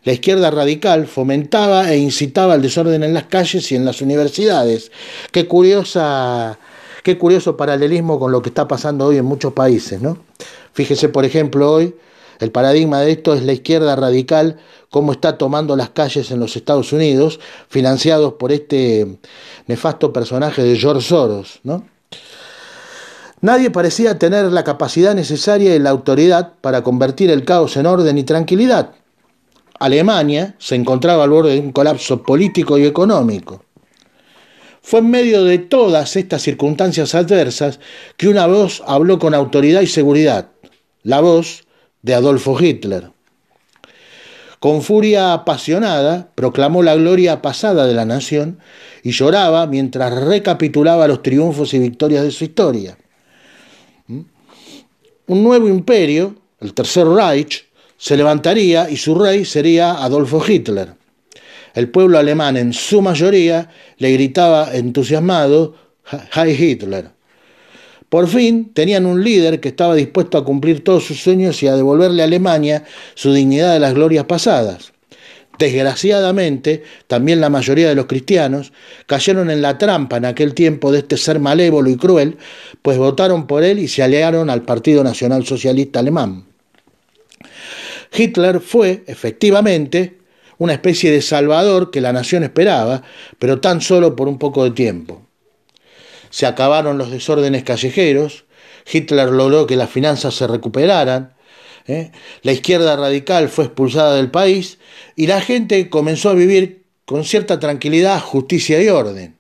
La 0.05 0.13
izquierda 0.13 0.51
radical 0.51 1.07
fomentaba 1.07 1.93
e 1.93 1.99
incitaba 1.99 2.55
el 2.55 2.63
desorden 2.63 3.03
en 3.05 3.15
las 3.15 3.25
calles 3.25 3.71
y 3.71 3.77
en 3.77 3.85
las 3.85 4.01
universidades. 4.01 4.91
Qué 5.33 5.47
curiosa 5.47 6.59
qué 7.03 7.19
curioso 7.19 7.57
paralelismo 7.57 8.19
con 8.19 8.33
lo 8.33 8.43
que 8.43 8.51
está 8.51 8.69
pasando 8.69 9.07
hoy 9.07 9.17
en 9.17 9.25
muchos 9.25 9.53
países, 9.53 10.01
¿no? 10.01 10.19
Fíjese, 10.73 11.09
por 11.09 11.25
ejemplo, 11.25 11.73
hoy 11.73 11.95
el 12.39 12.51
paradigma 12.51 13.01
de 13.01 13.13
esto 13.13 13.35
es 13.35 13.43
la 13.43 13.53
izquierda 13.53 13.97
radical, 13.97 14.59
cómo 14.89 15.13
está 15.13 15.37
tomando 15.37 15.77
las 15.77 15.91
calles 15.91 16.31
en 16.31 16.41
los 16.41 16.57
Estados 16.57 16.93
Unidos, 16.93 17.39
financiados 17.69 18.35
por 18.35 18.53
este 18.53 19.19
nefasto 19.67 20.13
personaje 20.13 20.63
de 20.63 20.77
George 20.77 21.07
Soros, 21.07 21.61
¿no? 21.63 21.85
Nadie 23.43 23.71
parecía 23.71 24.19
tener 24.19 24.53
la 24.53 24.65
capacidad 24.65 25.15
necesaria 25.15 25.75
y 25.75 25.79
la 25.79 25.91
autoridad 25.91 26.53
para 26.61 26.83
convertir 26.83 27.31
el 27.31 27.45
caos 27.45 27.77
en 27.79 27.87
orden 27.87 28.19
y 28.19 28.25
tranquilidad. 28.25 28.93
Alemania 29.81 30.55
se 30.59 30.77
encontraba 30.77 31.25
al 31.25 31.31
borde 31.31 31.55
de 31.55 31.61
un 31.61 31.73
colapso 31.73 32.23
político 32.23 32.79
y 32.79 32.85
económico. 32.85 33.65
Fue 34.83 35.01
en 35.01 35.11
medio 35.11 35.43
de 35.43 35.59
todas 35.59 36.17
estas 36.17 36.43
circunstancias 36.43 37.15
adversas 37.15 37.81
que 38.17 38.29
una 38.29 38.47
voz 38.47 38.83
habló 38.87 39.19
con 39.19 39.35
autoridad 39.35 39.81
y 39.81 39.87
seguridad, 39.87 40.51
la 41.03 41.21
voz 41.21 41.65
de 42.03 42.15
Adolfo 42.15 42.61
Hitler. 42.61 43.11
Con 44.59 44.83
furia 44.83 45.33
apasionada 45.33 46.31
proclamó 46.35 46.83
la 46.83 46.95
gloria 46.95 47.41
pasada 47.41 47.87
de 47.87 47.95
la 47.95 48.05
nación 48.05 48.59
y 49.03 49.13
lloraba 49.13 49.67
mientras 49.67 50.13
recapitulaba 50.25 51.09
los 51.09 51.23
triunfos 51.23 51.73
y 51.73 51.79
victorias 51.79 52.23
de 52.23 52.31
su 52.31 52.45
historia. 52.45 52.99
Un 54.09 55.43
nuevo 55.43 55.69
imperio, 55.69 56.35
el 56.61 56.75
Tercer 56.75 57.07
Reich, 57.07 57.70
se 58.01 58.17
levantaría 58.17 58.89
y 58.89 58.97
su 58.97 59.15
rey 59.15 59.45
sería 59.45 60.03
Adolfo 60.03 60.43
Hitler. 60.43 60.95
El 61.75 61.91
pueblo 61.91 62.19
alemán 62.19 62.57
en 62.57 62.73
su 62.73 63.03
mayoría 63.03 63.69
le 63.99 64.11
gritaba 64.13 64.75
entusiasmado 64.75 65.75
Heil 66.35 66.59
Hitler. 66.59 67.11
Por 68.09 68.27
fin 68.27 68.73
tenían 68.73 69.05
un 69.05 69.23
líder 69.23 69.61
que 69.61 69.69
estaba 69.69 69.95
dispuesto 69.95 70.39
a 70.39 70.47
cumplir 70.47 70.83
todos 70.83 71.05
sus 71.05 71.21
sueños 71.21 71.63
y 71.63 71.67
a 71.67 71.77
devolverle 71.77 72.23
a 72.23 72.25
Alemania 72.25 72.85
su 73.15 73.35
dignidad 73.35 73.75
de 73.75 73.81
las 73.81 73.93
glorias 73.93 74.25
pasadas. 74.25 74.93
Desgraciadamente, 75.59 76.83
también 77.07 77.43
la 77.43 77.51
mayoría 77.51 77.91
de 77.91 77.95
los 77.95 78.07
cristianos 78.07 78.73
cayeron 79.05 79.51
en 79.51 79.61
la 79.61 79.77
trampa 79.77 80.17
en 80.17 80.25
aquel 80.25 80.55
tiempo 80.55 80.91
de 80.91 81.01
este 81.01 81.19
ser 81.19 81.39
malévolo 81.39 81.91
y 81.91 81.97
cruel, 81.97 82.39
pues 82.81 82.97
votaron 82.97 83.47
por 83.47 83.63
él 83.63 83.79
y 83.79 83.89
se 83.89 84.03
aliaron 84.03 84.49
al 84.49 84.63
Partido 84.63 85.05
Nacional 85.05 85.45
Socialista 85.45 86.01
Alemán. 86.01 86.50
Hitler 88.13 88.61
fue, 88.61 89.05
efectivamente, 89.07 90.19
una 90.59 90.75
especie 90.75 91.11
de 91.11 91.23
salvador 91.23 91.91
que 91.91 92.01
la 92.01 92.13
nación 92.13 92.43
esperaba, 92.43 93.03
pero 93.39 93.61
tan 93.61 93.81
solo 93.81 94.15
por 94.15 94.29
un 94.29 94.39
poco 94.39 94.65
de 94.65 94.73
tiempo. 94.73 95.23
Se 96.29 96.47
acabaron 96.47 96.99
los 96.99 97.11
desórdenes 97.11 97.65
callejeros, 97.65 98.45
Hitler 98.91 99.31
logró 99.31 99.67
que 99.67 99.77
las 99.77 99.91
finanzas 99.91 100.35
se 100.35 100.47
recuperaran, 100.47 101.35
¿eh? 101.87 102.11
la 102.43 102.53
izquierda 102.53 102.97
radical 102.97 103.49
fue 103.49 103.65
expulsada 103.65 104.17
del 104.17 104.31
país 104.31 104.79
y 105.17 105.27
la 105.27 105.41
gente 105.41 105.89
comenzó 105.89 106.31
a 106.31 106.35
vivir 106.35 106.85
con 107.05 107.25
cierta 107.25 107.59
tranquilidad, 107.59 108.21
justicia 108.21 108.83
y 108.83 108.89
orden. 108.89 109.37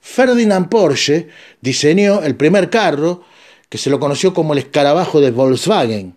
Ferdinand 0.00 0.68
Porsche 0.68 1.28
diseñó 1.60 2.22
el 2.22 2.36
primer 2.36 2.70
carro 2.70 3.22
que 3.68 3.78
se 3.78 3.90
lo 3.90 3.98
conoció 3.98 4.32
como 4.32 4.52
el 4.52 4.60
escarabajo 4.60 5.20
de 5.20 5.32
Volkswagen, 5.32 6.14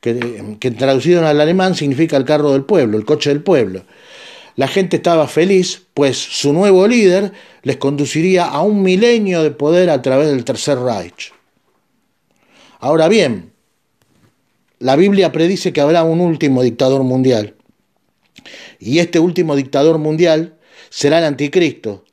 que, 0.00 0.70
traducido 0.76 1.26
al 1.26 1.40
alemán 1.40 1.74
significa 1.74 2.16
el 2.16 2.24
carro 2.24 2.52
del 2.52 2.64
pueblo, 2.64 2.96
el 2.96 3.04
coche 3.04 3.30
del 3.30 3.42
pueblo. 3.42 3.84
La 4.56 4.68
gente 4.68 4.96
estaba 4.96 5.28
feliz, 5.28 5.82
pues 5.94 6.16
su 6.16 6.52
nuevo 6.52 6.86
líder 6.86 7.32
les 7.62 7.76
conduciría 7.76 8.46
a 8.46 8.62
un 8.62 8.82
milenio 8.82 9.42
de 9.42 9.50
poder 9.50 9.90
a 9.90 10.02
través 10.02 10.28
del 10.28 10.44
Tercer 10.44 10.78
Reich. 10.78 11.32
Ahora 12.80 13.08
bien, 13.08 13.52
la 14.78 14.96
Biblia 14.96 15.32
predice 15.32 15.72
que 15.72 15.80
habrá 15.80 16.04
un 16.04 16.20
último 16.20 16.62
dictador 16.62 17.02
mundial. 17.02 17.54
Y 18.78 19.00
este 19.00 19.18
último 19.18 19.56
dictador 19.56 19.98
mundial 19.98 20.56
será 20.90 21.18
el 21.18 21.24
anticristo, 21.24 22.04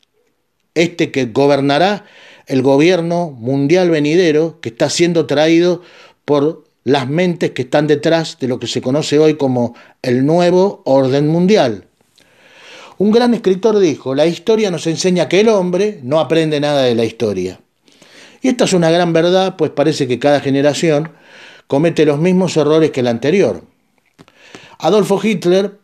este 0.73 1.11
que 1.11 1.25
gobernará 1.25 2.05
el 2.47 2.61
gobierno 2.61 3.31
mundial 3.31 3.89
venidero 3.89 4.59
que 4.61 4.69
está 4.69 4.89
siendo 4.89 5.25
traído 5.25 5.81
por 6.25 6.64
las 6.85 7.09
mentes 7.09 7.51
que 7.51 7.63
están 7.63 7.87
detrás 7.87 8.37
de 8.39 8.47
lo 8.47 8.59
que 8.59 8.67
se 8.67 8.79
conoce 8.79 9.17
hoy 9.19 9.35
como 9.35 9.75
el 10.03 10.25
nuevo 10.25 10.83
orden 10.85 11.27
mundial. 11.27 11.87
Un 12.97 13.11
gran 13.11 13.33
escritor 13.33 13.79
dijo, 13.79 14.15
la 14.15 14.27
historia 14.27 14.71
nos 14.71 14.87
enseña 14.87 15.27
que 15.27 15.41
el 15.41 15.49
hombre 15.49 15.99
no 16.03 16.19
aprende 16.19 16.59
nada 16.59 16.83
de 16.83 16.95
la 16.95 17.03
historia. 17.03 17.59
Y 18.41 18.49
esta 18.49 18.65
es 18.65 18.73
una 18.73 18.91
gran 18.91 19.11
verdad, 19.11 19.55
pues 19.57 19.71
parece 19.71 20.07
que 20.07 20.19
cada 20.19 20.39
generación 20.39 21.11
comete 21.65 22.05
los 22.05 22.19
mismos 22.19 22.55
errores 22.55 22.91
que 22.91 23.01
la 23.01 23.09
anterior. 23.09 23.63
Adolfo 24.77 25.19
Hitler, 25.21 25.79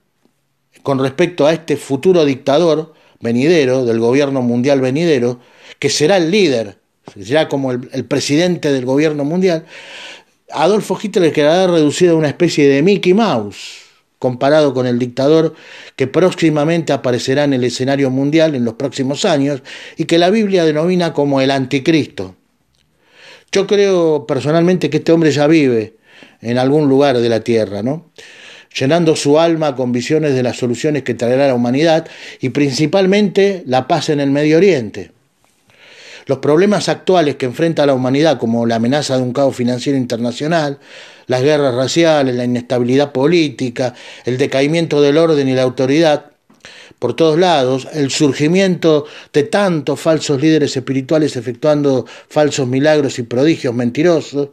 con 0.83 0.99
respecto 0.99 1.47
a 1.47 1.53
este 1.53 1.77
futuro 1.77 2.23
dictador 2.25 2.93
venidero, 3.19 3.85
del 3.85 3.99
gobierno 3.99 4.43
mundial 4.43 4.79
venidero, 4.79 5.39
que 5.79 5.89
será 5.89 6.17
el 6.17 6.29
líder, 6.29 6.77
será 7.19 7.49
como 7.49 7.71
el, 7.71 7.89
el 7.91 8.05
presidente 8.05 8.71
del 8.71 8.85
gobierno 8.85 9.25
mundial, 9.25 9.65
Adolfo 10.53 10.97
Hitler 11.01 11.31
quedará 11.31 11.71
reducido 11.71 12.13
a 12.13 12.17
una 12.17 12.27
especie 12.27 12.67
de 12.67 12.81
Mickey 12.81 13.13
Mouse, 13.13 13.81
comparado 14.19 14.73
con 14.73 14.85
el 14.87 14.99
dictador 14.99 15.55
que 15.95 16.07
próximamente 16.07 16.93
aparecerá 16.93 17.43
en 17.43 17.53
el 17.53 17.63
escenario 17.63 18.09
mundial 18.09 18.55
en 18.55 18.65
los 18.65 18.75
próximos 18.75 19.25
años 19.25 19.61
y 19.97 20.05
que 20.05 20.17
la 20.17 20.29
Biblia 20.29 20.65
denomina 20.65 21.13
como 21.13 21.41
el 21.41 21.51
anticristo. 21.51 22.35
Yo 23.51 23.67
creo 23.67 24.25
personalmente 24.27 24.89
que 24.89 24.97
este 24.97 25.11
hombre 25.11 25.31
ya 25.31 25.47
vive 25.47 25.95
en 26.41 26.57
algún 26.57 26.87
lugar 26.87 27.17
de 27.17 27.29
la 27.29 27.41
tierra, 27.41 27.83
¿no? 27.83 28.11
llenando 28.73 29.15
su 29.15 29.39
alma 29.39 29.75
con 29.75 29.91
visiones 29.91 30.33
de 30.33 30.43
las 30.43 30.57
soluciones 30.57 31.03
que 31.03 31.13
traerá 31.13 31.47
la 31.47 31.55
humanidad 31.55 32.07
y 32.39 32.49
principalmente 32.49 33.63
la 33.65 33.87
paz 33.87 34.09
en 34.09 34.19
el 34.19 34.31
Medio 34.31 34.57
Oriente. 34.57 35.11
Los 36.25 36.39
problemas 36.39 36.89
actuales 36.89 37.35
que 37.35 37.45
enfrenta 37.45 37.85
la 37.85 37.93
humanidad, 37.93 38.37
como 38.37 38.65
la 38.65 38.75
amenaza 38.75 39.17
de 39.17 39.23
un 39.23 39.33
caos 39.33 39.55
financiero 39.55 39.97
internacional, 39.97 40.79
las 41.27 41.41
guerras 41.41 41.73
raciales, 41.75 42.35
la 42.35 42.43
inestabilidad 42.43 43.11
política, 43.11 43.93
el 44.25 44.37
decaimiento 44.37 45.01
del 45.01 45.17
orden 45.17 45.47
y 45.47 45.53
la 45.53 45.63
autoridad, 45.63 46.25
por 46.99 47.15
todos 47.15 47.39
lados, 47.39 47.87
el 47.93 48.11
surgimiento 48.11 49.07
de 49.33 49.43
tantos 49.43 49.99
falsos 49.99 50.39
líderes 50.39 50.77
espirituales 50.77 51.35
efectuando 51.35 52.05
falsos 52.29 52.67
milagros 52.67 53.17
y 53.17 53.23
prodigios 53.23 53.73
mentirosos, 53.73 54.49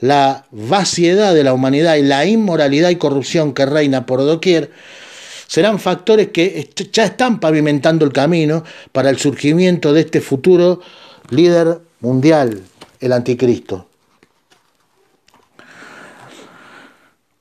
la 0.00 0.46
vaciedad 0.50 1.34
de 1.34 1.44
la 1.44 1.52
humanidad 1.52 1.96
y 1.96 2.02
la 2.02 2.24
inmoralidad 2.24 2.88
y 2.88 2.96
corrupción 2.96 3.52
que 3.52 3.66
reina 3.66 4.06
por 4.06 4.20
doquier, 4.20 4.70
serán 5.46 5.78
factores 5.78 6.28
que 6.28 6.70
ya 6.92 7.04
están 7.04 7.38
pavimentando 7.38 8.06
el 8.06 8.12
camino 8.12 8.64
para 8.90 9.10
el 9.10 9.18
surgimiento 9.18 9.92
de 9.92 10.00
este 10.00 10.22
futuro 10.22 10.80
líder 11.32 11.80
mundial, 12.00 12.62
el 13.00 13.12
anticristo. 13.12 13.86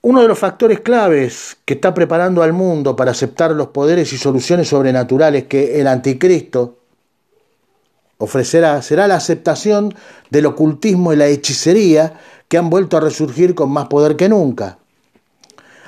Uno 0.04 0.22
de 0.22 0.28
los 0.28 0.40
factores 0.40 0.80
claves 0.80 1.58
que 1.66 1.76
está 1.76 1.94
preparando 1.94 2.42
al 2.42 2.54
mundo 2.54 2.96
para 2.96 3.12
aceptar 3.12 3.52
los 3.52 3.68
poderes 3.68 4.14
y 4.14 4.18
soluciones 4.18 4.70
sobrenaturales 4.70 5.44
que 5.44 5.80
el 5.80 5.88
anticristo 5.88 6.80
ofrecerá 8.18 8.82
será 8.82 9.08
la 9.08 9.16
aceptación 9.16 9.94
del 10.30 10.46
ocultismo 10.46 11.12
y 11.12 11.18
la 11.18 11.28
hechicería 11.28 12.14
que 12.48 12.58
han 12.58 12.70
vuelto 12.70 12.98
a 12.98 13.02
resurgir 13.02 13.56
con 13.56 13.72
más 13.72 13.88
poder 13.88 14.16
que 14.16 14.30
nunca. 14.30 14.80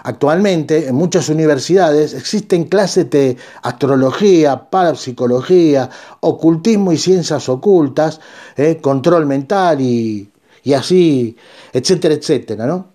Actualmente 0.04 0.88
en 0.88 0.96
muchas 0.96 1.30
universidades 1.30 2.14
existen 2.14 2.66
clases 2.66 3.10
de 3.10 3.38
astrología, 3.62 4.70
parapsicología, 4.70 5.90
ocultismo 6.20 6.92
y 6.92 6.98
ciencias 6.98 7.48
ocultas, 7.50 8.20
eh, 8.58 8.80
control 8.82 9.26
mental 9.26 9.80
y, 9.82 10.30
y 10.64 10.74
así, 10.74 11.36
etcétera, 11.72 12.16
etcétera, 12.16 12.66
¿no? 12.66 12.94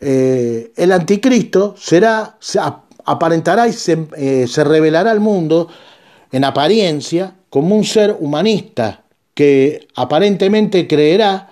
Eh, 0.00 0.72
el 0.76 0.92
anticristo 0.92 1.74
será, 1.76 2.36
se 2.38 2.60
aparentará 3.04 3.66
y 3.66 3.74
eh, 4.16 4.46
se, 4.46 4.64
revelará 4.64 5.10
al 5.10 5.20
mundo 5.20 5.68
en 6.30 6.44
apariencia 6.44 7.34
como 7.50 7.74
un 7.74 7.84
ser 7.84 8.16
humanista 8.20 9.02
que 9.34 9.88
aparentemente 9.96 10.86
creerá 10.86 11.50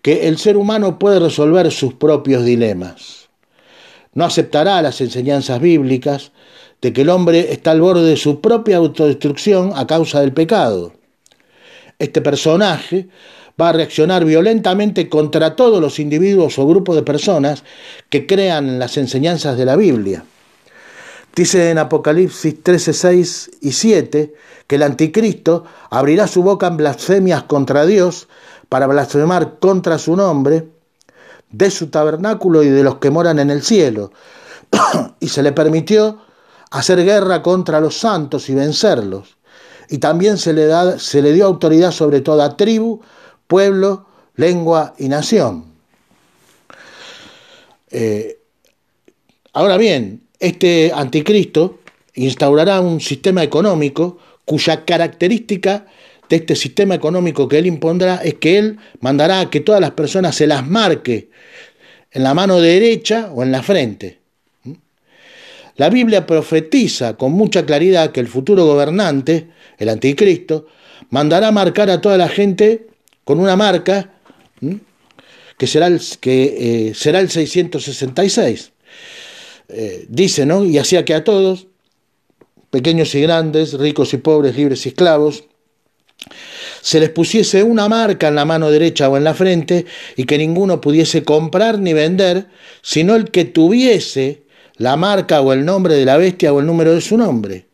que 0.00 0.28
el 0.28 0.38
ser 0.38 0.56
humano 0.56 0.98
puede 0.98 1.18
resolver 1.18 1.70
sus 1.70 1.94
propios 1.94 2.44
dilemas. 2.44 3.21
No 4.14 4.24
aceptará 4.24 4.82
las 4.82 5.00
enseñanzas 5.00 5.60
bíblicas 5.60 6.32
de 6.80 6.92
que 6.92 7.02
el 7.02 7.08
hombre 7.08 7.52
está 7.52 7.70
al 7.70 7.80
borde 7.80 8.08
de 8.08 8.16
su 8.16 8.40
propia 8.40 8.76
autodestrucción 8.76 9.72
a 9.74 9.86
causa 9.86 10.20
del 10.20 10.32
pecado. 10.32 10.92
Este 11.98 12.20
personaje 12.20 13.08
va 13.60 13.68
a 13.68 13.72
reaccionar 13.72 14.24
violentamente 14.24 15.08
contra 15.08 15.56
todos 15.56 15.80
los 15.80 15.98
individuos 15.98 16.58
o 16.58 16.66
grupos 16.66 16.96
de 16.96 17.02
personas 17.02 17.64
que 18.10 18.26
crean 18.26 18.68
en 18.68 18.78
las 18.78 18.96
enseñanzas 18.96 19.56
de 19.56 19.64
la 19.64 19.76
Biblia. 19.76 20.24
Dice 21.34 21.70
en 21.70 21.78
Apocalipsis 21.78 22.62
13, 22.62 22.92
6 22.92 23.50
y 23.62 23.72
7 23.72 24.34
que 24.66 24.74
el 24.74 24.82
anticristo 24.82 25.64
abrirá 25.88 26.26
su 26.26 26.42
boca 26.42 26.66
en 26.66 26.76
blasfemias 26.76 27.44
contra 27.44 27.86
Dios 27.86 28.28
para 28.68 28.86
blasfemar 28.86 29.58
contra 29.58 29.98
su 29.98 30.16
nombre, 30.16 30.66
de 31.52 31.70
su 31.70 31.88
tabernáculo 31.88 32.62
y 32.62 32.68
de 32.68 32.82
los 32.82 32.96
que 32.96 33.10
moran 33.10 33.38
en 33.38 33.50
el 33.50 33.62
cielo. 33.62 34.12
y 35.20 35.28
se 35.28 35.42
le 35.42 35.52
permitió 35.52 36.18
hacer 36.70 37.04
guerra 37.04 37.42
contra 37.42 37.80
los 37.80 37.96
santos 37.98 38.48
y 38.48 38.54
vencerlos. 38.54 39.36
Y 39.88 39.98
también 39.98 40.38
se 40.38 40.52
le, 40.52 40.66
da, 40.66 40.98
se 40.98 41.20
le 41.20 41.32
dio 41.32 41.46
autoridad 41.46 41.92
sobre 41.92 42.22
toda 42.22 42.56
tribu, 42.56 43.00
pueblo, 43.46 44.06
lengua 44.36 44.94
y 44.98 45.08
nación. 45.08 45.66
Eh, 47.90 48.38
ahora 49.52 49.76
bien, 49.76 50.22
este 50.40 50.92
anticristo 50.94 51.78
instaurará 52.14 52.80
un 52.80 53.00
sistema 53.00 53.42
económico 53.42 54.18
cuya 54.46 54.84
característica 54.84 55.86
de 56.32 56.36
este 56.36 56.56
sistema 56.56 56.94
económico 56.94 57.46
que 57.46 57.58
él 57.58 57.66
impondrá 57.66 58.16
es 58.24 58.36
que 58.36 58.56
él 58.56 58.78
mandará 59.00 59.40
a 59.40 59.50
que 59.50 59.60
todas 59.60 59.82
las 59.82 59.90
personas 59.90 60.34
se 60.34 60.46
las 60.46 60.66
marque 60.66 61.28
en 62.10 62.22
la 62.22 62.32
mano 62.32 62.58
derecha 62.58 63.30
o 63.34 63.42
en 63.42 63.52
la 63.52 63.62
frente. 63.62 64.18
La 65.76 65.90
Biblia 65.90 66.26
profetiza 66.26 67.18
con 67.18 67.32
mucha 67.32 67.66
claridad 67.66 68.12
que 68.12 68.20
el 68.20 68.28
futuro 68.28 68.64
gobernante, 68.64 69.48
el 69.76 69.90
anticristo, 69.90 70.68
mandará 71.10 71.52
marcar 71.52 71.90
a 71.90 72.00
toda 72.00 72.16
la 72.16 72.30
gente 72.30 72.86
con 73.24 73.38
una 73.38 73.54
marca 73.54 74.14
que 75.58 75.66
será 75.66 75.86
el, 75.86 76.00
que, 76.18 76.88
eh, 76.88 76.94
será 76.94 77.20
el 77.20 77.28
666. 77.28 78.72
Eh, 79.68 80.06
dice, 80.08 80.46
¿no? 80.46 80.64
Y 80.64 80.78
hacía 80.78 81.04
que 81.04 81.12
a 81.12 81.24
todos, 81.24 81.66
pequeños 82.70 83.14
y 83.14 83.20
grandes, 83.20 83.74
ricos 83.74 84.14
y 84.14 84.16
pobres, 84.16 84.56
libres 84.56 84.86
y 84.86 84.88
esclavos, 84.88 85.44
se 86.80 87.00
les 87.00 87.10
pusiese 87.10 87.62
una 87.62 87.88
marca 87.88 88.28
en 88.28 88.34
la 88.34 88.44
mano 88.44 88.70
derecha 88.70 89.08
o 89.08 89.16
en 89.16 89.24
la 89.24 89.34
frente 89.34 89.86
y 90.16 90.24
que 90.24 90.38
ninguno 90.38 90.80
pudiese 90.80 91.22
comprar 91.22 91.78
ni 91.78 91.92
vender, 91.92 92.46
sino 92.82 93.14
el 93.14 93.30
que 93.30 93.44
tuviese 93.44 94.42
la 94.76 94.96
marca 94.96 95.40
o 95.40 95.52
el 95.52 95.64
nombre 95.64 95.94
de 95.94 96.04
la 96.04 96.16
bestia 96.16 96.52
o 96.52 96.60
el 96.60 96.66
número 96.66 96.94
de 96.94 97.00
su 97.00 97.16
nombre. 97.16 97.66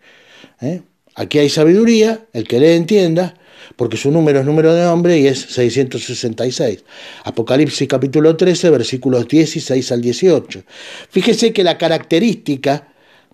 ¿eh? 0.60 0.82
Aquí 1.14 1.38
hay 1.38 1.48
sabiduría, 1.48 2.26
el 2.32 2.46
que 2.46 2.60
le 2.60 2.76
entienda, 2.76 3.34
porque 3.76 3.96
su 3.96 4.10
número 4.10 4.40
es 4.40 4.46
número 4.46 4.74
de 4.74 4.82
nombre 4.82 5.18
y 5.18 5.26
es 5.26 5.40
666. 5.40 6.84
Apocalipsis 7.24 7.88
capítulo 7.88 8.36
13, 8.36 8.70
versículos 8.70 9.26
16 9.28 9.92
al 9.92 10.00
18. 10.00 10.62
Fíjese 11.10 11.52
que 11.52 11.64
la 11.64 11.78
característica 11.78 12.87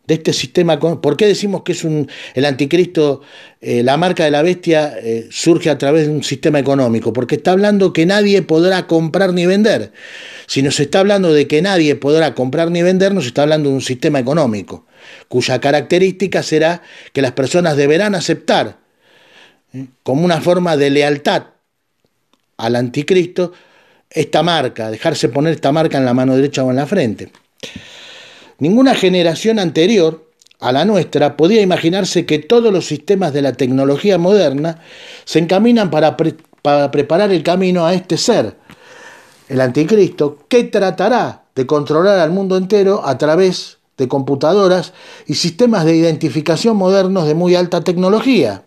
de 0.07 0.15
este 0.15 0.33
sistema. 0.33 0.79
¿Por 0.79 1.17
qué 1.17 1.27
decimos 1.27 1.63
que 1.63 1.73
es 1.73 1.85
un, 1.85 2.11
el 2.35 2.45
anticristo, 2.45 3.23
eh, 3.61 3.83
la 3.83 3.97
marca 3.97 4.25
de 4.25 4.31
la 4.31 4.43
bestia 4.43 4.95
eh, 4.99 5.29
surge 5.31 5.71
a 5.71 5.79
través 5.79 6.07
de 6.07 6.13
un 6.13 6.23
sistema 6.23 6.59
económico? 6.59 7.13
Porque 7.13 7.37
está 7.37 7.53
hablando 7.53 7.93
que 7.93 8.07
nadie 8.07 8.43
podrá 8.43 8.87
comprar 8.87 9.33
ni 9.33 9.47
vender. 9.47 9.93
Si 10.47 10.63
nos 10.63 10.79
está 10.81 11.01
hablando 11.01 11.33
de 11.33 11.47
que 11.47 11.63
nadie 11.63 11.97
podrá 11.97 12.35
comprar 12.35 12.71
ni 12.71 12.83
vender, 12.83 13.15
nos 13.15 13.27
está 13.27 13.43
hablando 13.43 13.71
de 13.71 13.77
un 13.77 13.83
sistema 13.83 14.19
económico, 14.19 14.87
cuya 15.29 15.61
característica 15.61 16.43
será 16.43 16.83
que 17.13 17.23
las 17.23 17.33
personas 17.33 17.77
deberán 17.77 18.15
aceptar 18.15 18.79
¿eh? 19.73 19.87
como 20.03 20.25
una 20.25 20.41
forma 20.41 20.77
de 20.77 20.91
lealtad 20.91 21.45
al 22.57 22.77
anticristo 22.77 23.53
esta 24.11 24.43
marca, 24.45 24.91
dejarse 24.91 25.29
poner 25.29 25.55
esta 25.55 25.73
marca 25.73 25.99
en 25.99 26.05
la 26.05 26.15
mano 26.15 26.37
derecha 26.37 26.63
o 26.63 26.71
en 26.71 26.77
la 26.77 26.87
frente. 26.87 27.31
Ninguna 28.59 28.95
generación 28.95 29.59
anterior 29.59 30.31
a 30.61 30.73
la 30.73 30.85
nuestra 30.85 31.37
podía 31.37 31.61
imaginarse 31.61 32.25
que 32.25 32.39
todos 32.39 32.73
los 32.73 32.87
sistemas 32.87 33.33
de 33.33 33.43
la 33.43 33.53
tecnología 33.53 34.17
moderna 34.19 34.81
se 35.25 35.41
encaminan 35.41 35.91
para, 35.91 36.17
preparar 36.17 37.33
el 37.33 37.43
camino 37.43 37.85
a 37.85 37.95
este 37.95 38.17
ser, 38.17 38.57
el 39.49 39.61
anticristo, 39.61 40.39
que 40.49 40.65
tratará 40.65 41.45
de 41.55 41.67
controlar 41.67 42.21
al 42.21 42.31
mundo 42.31 42.57
entero 42.57 43.03
a 43.05 43.19
través 43.19 43.79
de 43.99 44.09
computadoras 44.09 44.93
y 45.27 45.35
sistemas 45.35 45.85
de 45.85 45.97
identificación 45.97 46.77
modernos 46.77 47.27
de 47.27 47.35
muy 47.35 47.55
alta 47.55 47.83
tecnología. 47.83 48.65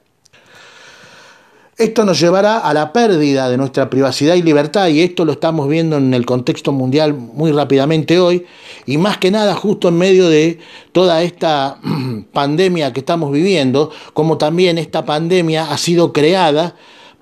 Esto 1.77 2.05
nos 2.05 2.19
llevará 2.19 2.57
a 2.57 2.73
la 2.73 2.91
pérdida 2.91 3.51
de 3.51 3.57
nuestra 3.57 3.87
privacidad 3.87 4.33
y 4.33 4.41
libertad 4.41 4.87
y 4.87 5.01
esto 5.01 5.25
lo 5.25 5.33
estamos 5.33 5.69
viendo 5.69 5.97
en 5.97 6.11
el 6.15 6.25
contexto 6.25 6.71
mundial 6.71 7.13
muy 7.13 7.51
rápidamente 7.51 8.17
hoy 8.17 8.47
y 8.87 8.97
más 8.97 9.19
que 9.19 9.29
nada 9.29 9.53
justo 9.53 9.89
en 9.89 9.97
medio 9.99 10.27
de 10.27 10.57
toda 10.91 11.21
esta 11.21 11.77
pandemia 12.33 12.93
que 12.93 13.01
estamos 13.01 13.31
viviendo, 13.31 13.91
como 14.13 14.39
también 14.39 14.79
esta 14.79 15.05
pandemia 15.05 15.71
ha 15.71 15.77
sido 15.77 16.13
creada 16.13 16.75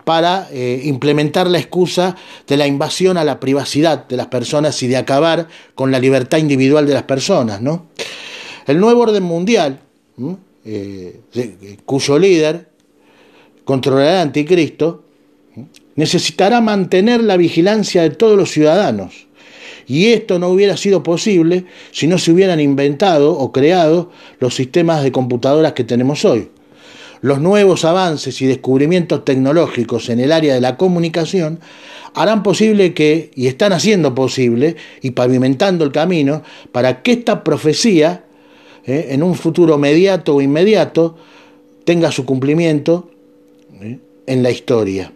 para 0.05 0.47
eh, 0.53 0.83
implementar 0.85 1.47
la 1.47 1.57
excusa 1.57 2.15
de 2.47 2.55
la 2.55 2.65
invasión 2.65 3.17
a 3.17 3.25
la 3.25 3.41
privacidad 3.41 4.07
de 4.07 4.15
las 4.15 4.27
personas 4.27 4.81
y 4.83 4.87
de 4.87 4.95
acabar 4.95 5.49
con 5.73 5.91
la 5.91 5.99
libertad 5.99 6.37
individual 6.37 6.87
de 6.87 6.93
las 6.93 7.03
personas. 7.03 7.59
¿no? 7.59 7.87
El 8.67 8.79
nuevo 8.79 9.01
orden 9.01 9.23
mundial, 9.23 9.81
eh, 10.63 11.19
cuyo 11.85 12.17
líder 12.17 12.74
controlará 13.65 14.21
al 14.21 14.27
anticristo, 14.27 15.03
necesitará 15.95 16.61
mantener 16.61 17.23
la 17.23 17.37
vigilancia 17.37 18.03
de 18.03 18.11
todos 18.11 18.37
los 18.37 18.51
ciudadanos. 18.51 19.27
Y 19.87 20.07
esto 20.07 20.39
no 20.39 20.49
hubiera 20.49 20.77
sido 20.77 21.03
posible 21.03 21.65
si 21.91 22.07
no 22.07 22.17
se 22.17 22.31
hubieran 22.31 22.59
inventado 22.59 23.33
o 23.33 23.51
creado 23.51 24.11
los 24.39 24.55
sistemas 24.55 25.03
de 25.03 25.11
computadoras 25.11 25.73
que 25.73 25.83
tenemos 25.83 26.25
hoy. 26.25 26.49
Los 27.21 27.39
nuevos 27.39 27.85
avances 27.85 28.41
y 28.41 28.45
descubrimientos 28.45 29.25
tecnológicos 29.25 30.09
en 30.09 30.19
el 30.19 30.31
área 30.31 30.53
de 30.53 30.61
la 30.61 30.77
comunicación 30.77 31.59
harán 32.13 32.43
posible 32.43 32.93
que, 32.93 33.31
y 33.35 33.47
están 33.47 33.73
haciendo 33.73 34.15
posible, 34.15 34.75
y 35.01 35.11
pavimentando 35.11 35.83
el 35.83 35.91
camino, 35.91 36.43
para 36.71 37.01
que 37.01 37.11
esta 37.13 37.43
profecía, 37.43 38.25
eh, 38.85 39.07
en 39.09 39.23
un 39.23 39.35
futuro 39.35 39.77
mediato 39.77 40.35
o 40.35 40.41
inmediato, 40.41 41.15
tenga 41.83 42.11
su 42.11 42.25
cumplimiento 42.25 43.09
¿eh? 43.81 43.99
en 44.27 44.43
la 44.43 44.51
historia. 44.51 45.11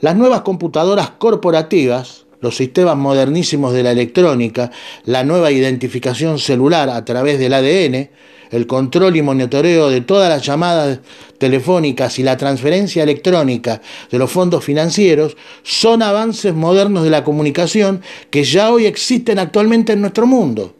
Las 0.00 0.16
nuevas 0.16 0.42
computadoras 0.42 1.10
corporativas, 1.10 2.26
los 2.40 2.56
sistemas 2.56 2.96
modernísimos 2.96 3.72
de 3.72 3.82
la 3.82 3.90
electrónica, 3.90 4.70
la 5.04 5.24
nueva 5.24 5.50
identificación 5.50 6.38
celular 6.38 6.88
a 6.88 7.04
través 7.04 7.38
del 7.38 7.54
ADN, 7.54 8.10
el 8.50 8.66
control 8.66 9.16
y 9.16 9.22
monitoreo 9.22 9.90
de 9.90 10.00
todas 10.00 10.28
las 10.28 10.46
llamadas 10.46 11.00
telefónicas 11.38 12.18
y 12.18 12.22
la 12.22 12.36
transferencia 12.36 13.02
electrónica 13.02 13.82
de 14.10 14.18
los 14.18 14.30
fondos 14.30 14.64
financieros 14.64 15.36
son 15.62 16.02
avances 16.02 16.54
modernos 16.54 17.04
de 17.04 17.10
la 17.10 17.24
comunicación 17.24 18.00
que 18.30 18.44
ya 18.44 18.72
hoy 18.72 18.86
existen 18.86 19.38
actualmente 19.38 19.92
en 19.92 20.00
nuestro 20.00 20.26
mundo 20.26 20.77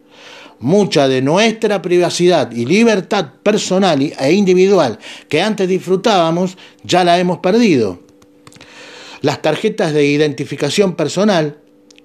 mucha 0.59 1.07
de 1.07 1.21
nuestra 1.21 1.81
privacidad 1.81 2.51
y 2.51 2.65
libertad 2.65 3.33
personal 3.43 4.01
e 4.01 4.33
individual 4.33 4.99
que 5.27 5.41
antes 5.41 5.67
disfrutábamos, 5.67 6.57
ya 6.83 7.03
la 7.03 7.19
hemos 7.19 7.39
perdido. 7.39 7.99
Las 9.21 9.41
tarjetas 9.41 9.93
de 9.93 10.05
identificación 10.05 10.95
personal, 10.95 11.59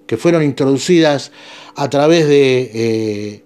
que 0.07 0.17
fueron 0.17 0.43
introducidas 0.43 1.33
a 1.77 1.89
través 1.89 2.29
de 2.29 2.71
eh, 2.75 3.45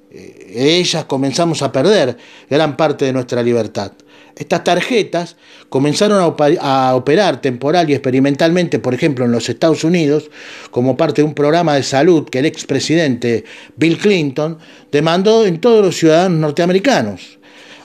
ellas, 0.55 1.05
comenzamos 1.05 1.63
a 1.63 1.73
perder 1.73 2.17
gran 2.49 2.77
parte 2.77 3.05
de 3.05 3.13
nuestra 3.13 3.43
libertad. 3.43 3.93
Estas 4.39 4.63
tarjetas 4.63 5.37
comenzaron 5.69 6.23
a 6.61 6.95
operar 6.95 7.41
temporal 7.41 7.91
y 7.91 7.95
experimentalmente, 7.95 8.79
por 8.79 8.95
ejemplo, 8.95 9.25
en 9.25 9.33
los 9.33 9.49
Estados 9.49 9.83
Unidos, 9.83 10.31
como 10.71 10.97
parte 10.97 11.23
de 11.23 11.27
un 11.27 11.35
programa 11.35 11.75
de 11.75 11.83
salud 11.83 12.29
que 12.29 12.39
el 12.39 12.47
expresidente 12.47 13.45
Bill 13.77 13.99
Clinton 13.99 14.59
demandó 14.93 15.45
en 15.45 15.61
todos 15.61 15.85
los 15.85 15.97
ciudadanos 15.97 16.39
norteamericanos. 16.39 17.39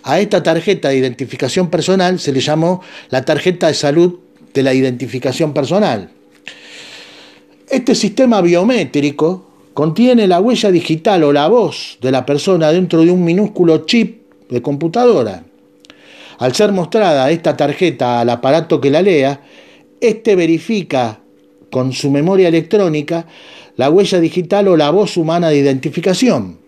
A 0.04 0.20
esta 0.20 0.44
tarjeta 0.44 0.89
de 0.89 0.98
identificación 0.98 1.72
personal 1.72 2.20
se 2.20 2.32
le 2.32 2.39
llamó 2.39 2.84
la 3.10 3.26
tarjeta 3.26 3.68
de 3.68 3.74
salud 3.74 4.20
de 4.54 4.62
la 4.62 4.76
identificación 4.76 5.54
personal. 5.54 6.12
Este 7.68 7.96
sistema 7.96 8.42
biométrico 8.42 9.50
contiene 9.74 10.28
la 10.28 10.39
huella 10.39 10.70
digital 10.70 11.24
o 11.24 11.34
la 11.34 11.48
voz 11.48 11.98
de 12.00 12.12
la 12.12 12.28
persona 12.28 12.72
dentro 12.72 13.02
de 13.02 13.10
un 13.10 13.24
minúsculo 13.24 13.88
chip 13.88 14.22
de 14.50 14.62
computadora. 14.62 15.46
Al 16.39 16.54
ser 16.54 16.72
mostrada 16.72 17.30
esta 17.32 17.56
tarjeta 17.56 18.22
al 18.22 18.30
aparato 18.30 18.82
que 18.82 18.89
la 18.89 19.02
lea, 19.02 19.41
éste 20.02 20.36
verifica 20.36 21.22
con 21.72 21.93
su 21.93 22.12
memoria 22.12 22.48
electrónica 22.48 23.26
la 23.76 23.89
huella 23.89 24.19
digital 24.19 24.67
o 24.67 24.78
la 24.78 24.91
voz 24.91 25.17
humana 25.17 25.50
de 25.50 25.58
identificación. 25.58 26.60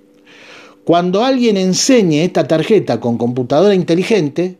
Cuando 0.83 1.23
alguien 1.23 1.57
enseñe 1.57 2.23
esta 2.23 2.47
tarjeta 2.47 2.99
con 2.99 3.17
computadora 3.17 3.73
inteligente, 3.73 4.57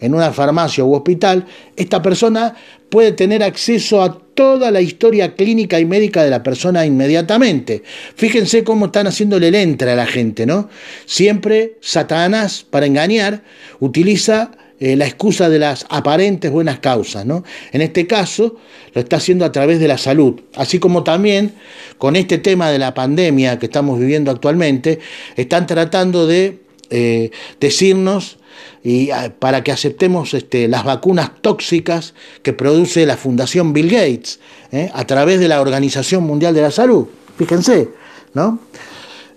en 0.00 0.14
una 0.14 0.32
farmacia 0.32 0.84
u 0.84 0.94
hospital, 0.94 1.46
esta 1.76 2.00
persona 2.02 2.54
puede 2.88 3.12
tener 3.12 3.42
acceso 3.42 4.02
a 4.02 4.18
toda 4.38 4.70
la 4.70 4.80
historia 4.80 5.34
clínica 5.34 5.80
y 5.80 5.84
médica 5.84 6.22
de 6.22 6.30
la 6.30 6.44
persona 6.44 6.86
inmediatamente. 6.86 7.82
Fíjense 8.14 8.62
cómo 8.62 8.86
están 8.86 9.08
haciéndole 9.08 9.48
el 9.48 9.56
entra 9.56 9.94
a 9.94 9.96
la 9.96 10.06
gente, 10.06 10.46
¿no? 10.46 10.68
Siempre 11.06 11.78
Satanás, 11.80 12.64
para 12.70 12.86
engañar, 12.86 13.42
utiliza 13.80 14.52
eh, 14.78 14.94
la 14.94 15.06
excusa 15.06 15.48
de 15.48 15.58
las 15.58 15.86
aparentes 15.88 16.52
buenas 16.52 16.78
causas, 16.78 17.26
¿no? 17.26 17.42
En 17.72 17.80
este 17.80 18.06
caso, 18.06 18.54
lo 18.94 19.00
está 19.00 19.16
haciendo 19.16 19.44
a 19.44 19.50
través 19.50 19.80
de 19.80 19.88
la 19.88 19.98
salud, 19.98 20.40
así 20.54 20.78
como 20.78 21.02
también 21.02 21.54
con 21.98 22.14
este 22.14 22.38
tema 22.38 22.70
de 22.70 22.78
la 22.78 22.94
pandemia 22.94 23.58
que 23.58 23.66
estamos 23.66 23.98
viviendo 23.98 24.30
actualmente, 24.30 25.00
están 25.34 25.66
tratando 25.66 26.28
de 26.28 26.60
eh, 26.90 27.32
decirnos 27.58 28.37
y 28.82 29.10
ah, 29.10 29.32
para 29.38 29.62
que 29.62 29.72
aceptemos 29.72 30.34
este, 30.34 30.68
las 30.68 30.84
vacunas 30.84 31.30
tóxicas 31.40 32.14
que 32.42 32.52
produce 32.52 33.06
la 33.06 33.16
Fundación 33.16 33.72
Bill 33.72 33.90
Gates 33.90 34.40
¿eh? 34.72 34.90
a 34.92 35.06
través 35.06 35.40
de 35.40 35.48
la 35.48 35.60
Organización 35.60 36.24
Mundial 36.24 36.54
de 36.54 36.62
la 36.62 36.70
Salud. 36.70 37.06
Fíjense, 37.36 37.88
¿no? 38.34 38.60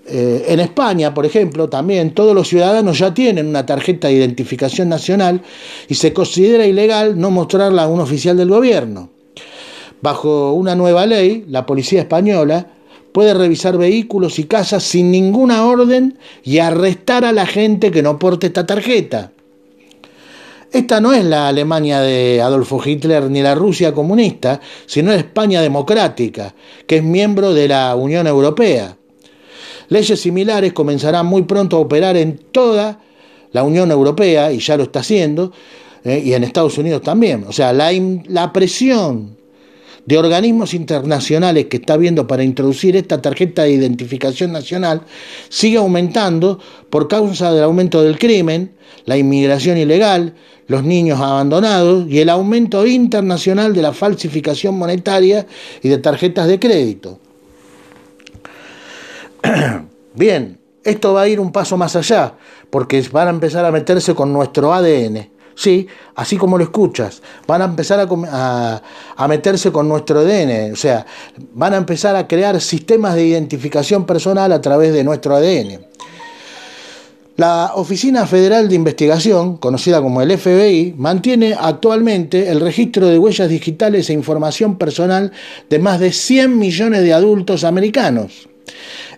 Eh, 0.08 0.46
en 0.48 0.60
España, 0.60 1.14
por 1.14 1.26
ejemplo, 1.26 1.70
también 1.70 2.14
todos 2.14 2.36
los 2.36 2.48
ciudadanos 2.48 3.00
ya 3.00 3.14
tienen 3.14 3.48
una 3.48 3.66
tarjeta 3.66 4.08
de 4.08 4.16
identificación 4.16 4.90
nacional 4.90 5.42
y 5.88 5.96
se 5.96 6.12
considera 6.12 6.66
ilegal 6.66 7.20
no 7.20 7.32
mostrarla 7.32 7.84
a 7.84 7.88
un 7.88 8.02
oficial 8.02 8.36
del 8.36 8.50
gobierno. 8.50 9.10
Bajo 10.02 10.54
una 10.54 10.76
nueva 10.76 11.06
ley, 11.06 11.46
la 11.48 11.66
policía 11.66 12.02
española 12.02 12.68
puede 13.12 13.34
revisar 13.34 13.78
vehículos 13.78 14.39
y 14.39 14.45
casas 14.45 14.84
sin 14.84 15.12
ninguna 15.12 15.65
orden 15.65 16.17
y 16.43 16.60
arrestar 16.60 17.26
a 17.26 17.32
la 17.32 17.45
gente 17.45 17.91
que 17.91 18.02
no 18.02 18.19
porte 18.19 18.47
esta 18.47 18.65
tarjeta. 18.65 19.32
Esta 20.71 21.02
no 21.02 21.12
es 21.12 21.26
la 21.26 21.50
Alemania 21.50 22.00
de 22.00 22.41
Adolfo 22.41 22.82
Hitler 22.84 23.30
ni 23.30 23.41
la 23.41 23.56
Rusia 23.56 23.93
comunista, 23.93 24.62
sino 24.86 25.12
la 25.12 25.17
España 25.17 25.62
democrática, 25.62 26.56
que 26.88 26.97
es 26.97 27.04
miembro 27.04 27.54
de 27.54 27.67
la 27.67 27.93
Unión 27.95 28.26
Europea. 28.26 28.95
Leyes 29.89 30.21
similares 30.21 30.71
comenzarán 30.71 31.26
muy 31.26 31.41
pronto 31.41 31.76
a 31.76 31.82
operar 31.82 32.15
en 32.15 32.38
toda 32.54 33.02
la 33.52 33.63
Unión 33.63 33.91
Europea, 33.91 34.54
y 34.54 34.60
ya 34.60 34.78
lo 34.78 34.84
está 34.84 35.02
haciendo, 35.02 35.52
eh, 36.06 36.21
y 36.24 36.34
en 36.34 36.45
Estados 36.45 36.78
Unidos 36.78 37.02
también. 37.02 37.43
O 37.45 37.52
sea, 37.52 37.74
la, 37.74 37.91
la 38.28 38.54
presión 38.54 39.36
de 40.06 40.18
organismos 40.18 40.74
internacionales 40.74 41.68
que 41.68 41.78
está 41.78 41.98
viendo 41.98 42.28
para 42.28 42.44
introducir 42.44 42.96
esta 42.96 43.22
tarjeta 43.22 43.64
de 43.64 43.72
identificación 43.72 44.52
nacional 44.52 45.02
sigue 45.50 45.78
aumentando 45.78 46.60
por 46.90 47.08
causa 47.08 47.52
del 47.52 47.64
aumento 47.64 48.02
del 48.02 48.18
crimen, 48.18 48.74
la 49.06 49.18
inmigración 49.18 49.78
ilegal, 49.78 50.36
los 50.68 50.84
niños 50.84 51.20
abandonados 51.20 52.10
y 52.10 52.20
el 52.20 52.30
aumento 52.30 52.86
internacional 52.88 53.74
de 53.74 53.82
la 53.82 53.94
falsificación 53.94 54.78
monetaria 54.78 55.46
y 55.82 55.90
de 55.90 55.98
tarjetas 55.98 56.48
de 56.48 56.60
crédito. 56.60 57.20
Bien, 60.16 60.60
esto 60.84 61.14
va 61.14 61.22
a 61.24 61.28
ir 61.28 61.40
un 61.40 61.52
paso 61.52 61.78
más 61.78 61.96
allá, 61.96 62.36
porque 62.70 63.04
van 63.12 63.28
a 63.28 63.32
empezar 63.32 63.66
a 63.66 63.72
meterse 63.72 64.16
con 64.16 64.34
nuestro 64.34 64.74
ADN. 64.74 65.30
Sí, 65.62 65.86
así 66.15 66.38
como 66.38 66.58
lo 66.58 66.63
escuchas, 66.63 67.21
van 67.45 67.62
a 67.62 67.65
empezar 67.65 68.00
a, 68.00 69.28
meterse 69.28 69.71
con 69.71 69.88
nuestro 69.88 70.21
ADN, 70.21 70.74
o 70.74 70.76
sea, 70.76 71.06
van 71.54 71.76
a 71.76 71.78
empezar 71.78 72.15
a 72.15 72.28
crear 72.28 72.60
sistemas 72.60 73.13
de 73.13 73.28
identificación 73.28 74.08
personal 74.08 74.52
a 74.54 74.60
través 74.60 74.91
de 74.91 75.04
nuestro 75.04 75.36
ADN. 75.36 75.86
La 77.38 77.74
Oficina 77.76 78.26
Federal 78.26 78.69
de 78.69 78.74
Investigación, 78.74 79.58
conocida 79.58 80.02
como 80.02 80.24
el 80.24 80.36
FBI, 80.36 80.95
mantiene 80.97 81.54
actualmente 81.54 82.50
el 82.50 82.60
registro 82.60 83.06
de 83.06 83.19
huellas 83.19 83.47
digitales 83.47 84.10
e 84.10 84.13
información 84.13 84.80
personal 84.80 85.32
de 85.69 85.78
más 85.78 86.00
de 86.00 86.12
100 86.12 86.58
millones 86.58 87.04
de 87.04 87.13
adultos 87.13 87.63
americanos. 87.65 88.50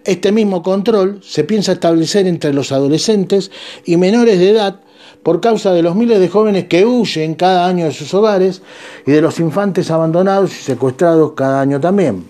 Este 0.04 0.34
mismo 0.34 0.62
control 0.62 1.22
se 1.24 1.46
piensa 1.46 1.72
establecer 1.72 2.28
entre 2.28 2.54
los 2.54 2.74
adolescentes 2.74 3.50
y 3.86 3.96
menores 3.96 4.40
de 4.40 4.50
edad 4.50 4.83
por 5.24 5.40
causa 5.40 5.72
de 5.74 5.82
los 5.82 5.96
miles 5.96 6.20
de 6.20 6.28
jóvenes 6.28 6.66
que 6.66 6.86
huyen 6.86 7.36
cada 7.36 7.66
año 7.66 7.86
de 7.86 7.94
sus 7.94 8.14
hogares 8.14 8.62
y 9.06 9.12
de 9.12 9.22
los 9.22 9.40
infantes 9.40 9.90
abandonados 9.90 10.52
y 10.52 10.62
secuestrados 10.62 11.32
cada 11.32 11.62
año 11.62 11.80
también. 11.80 12.26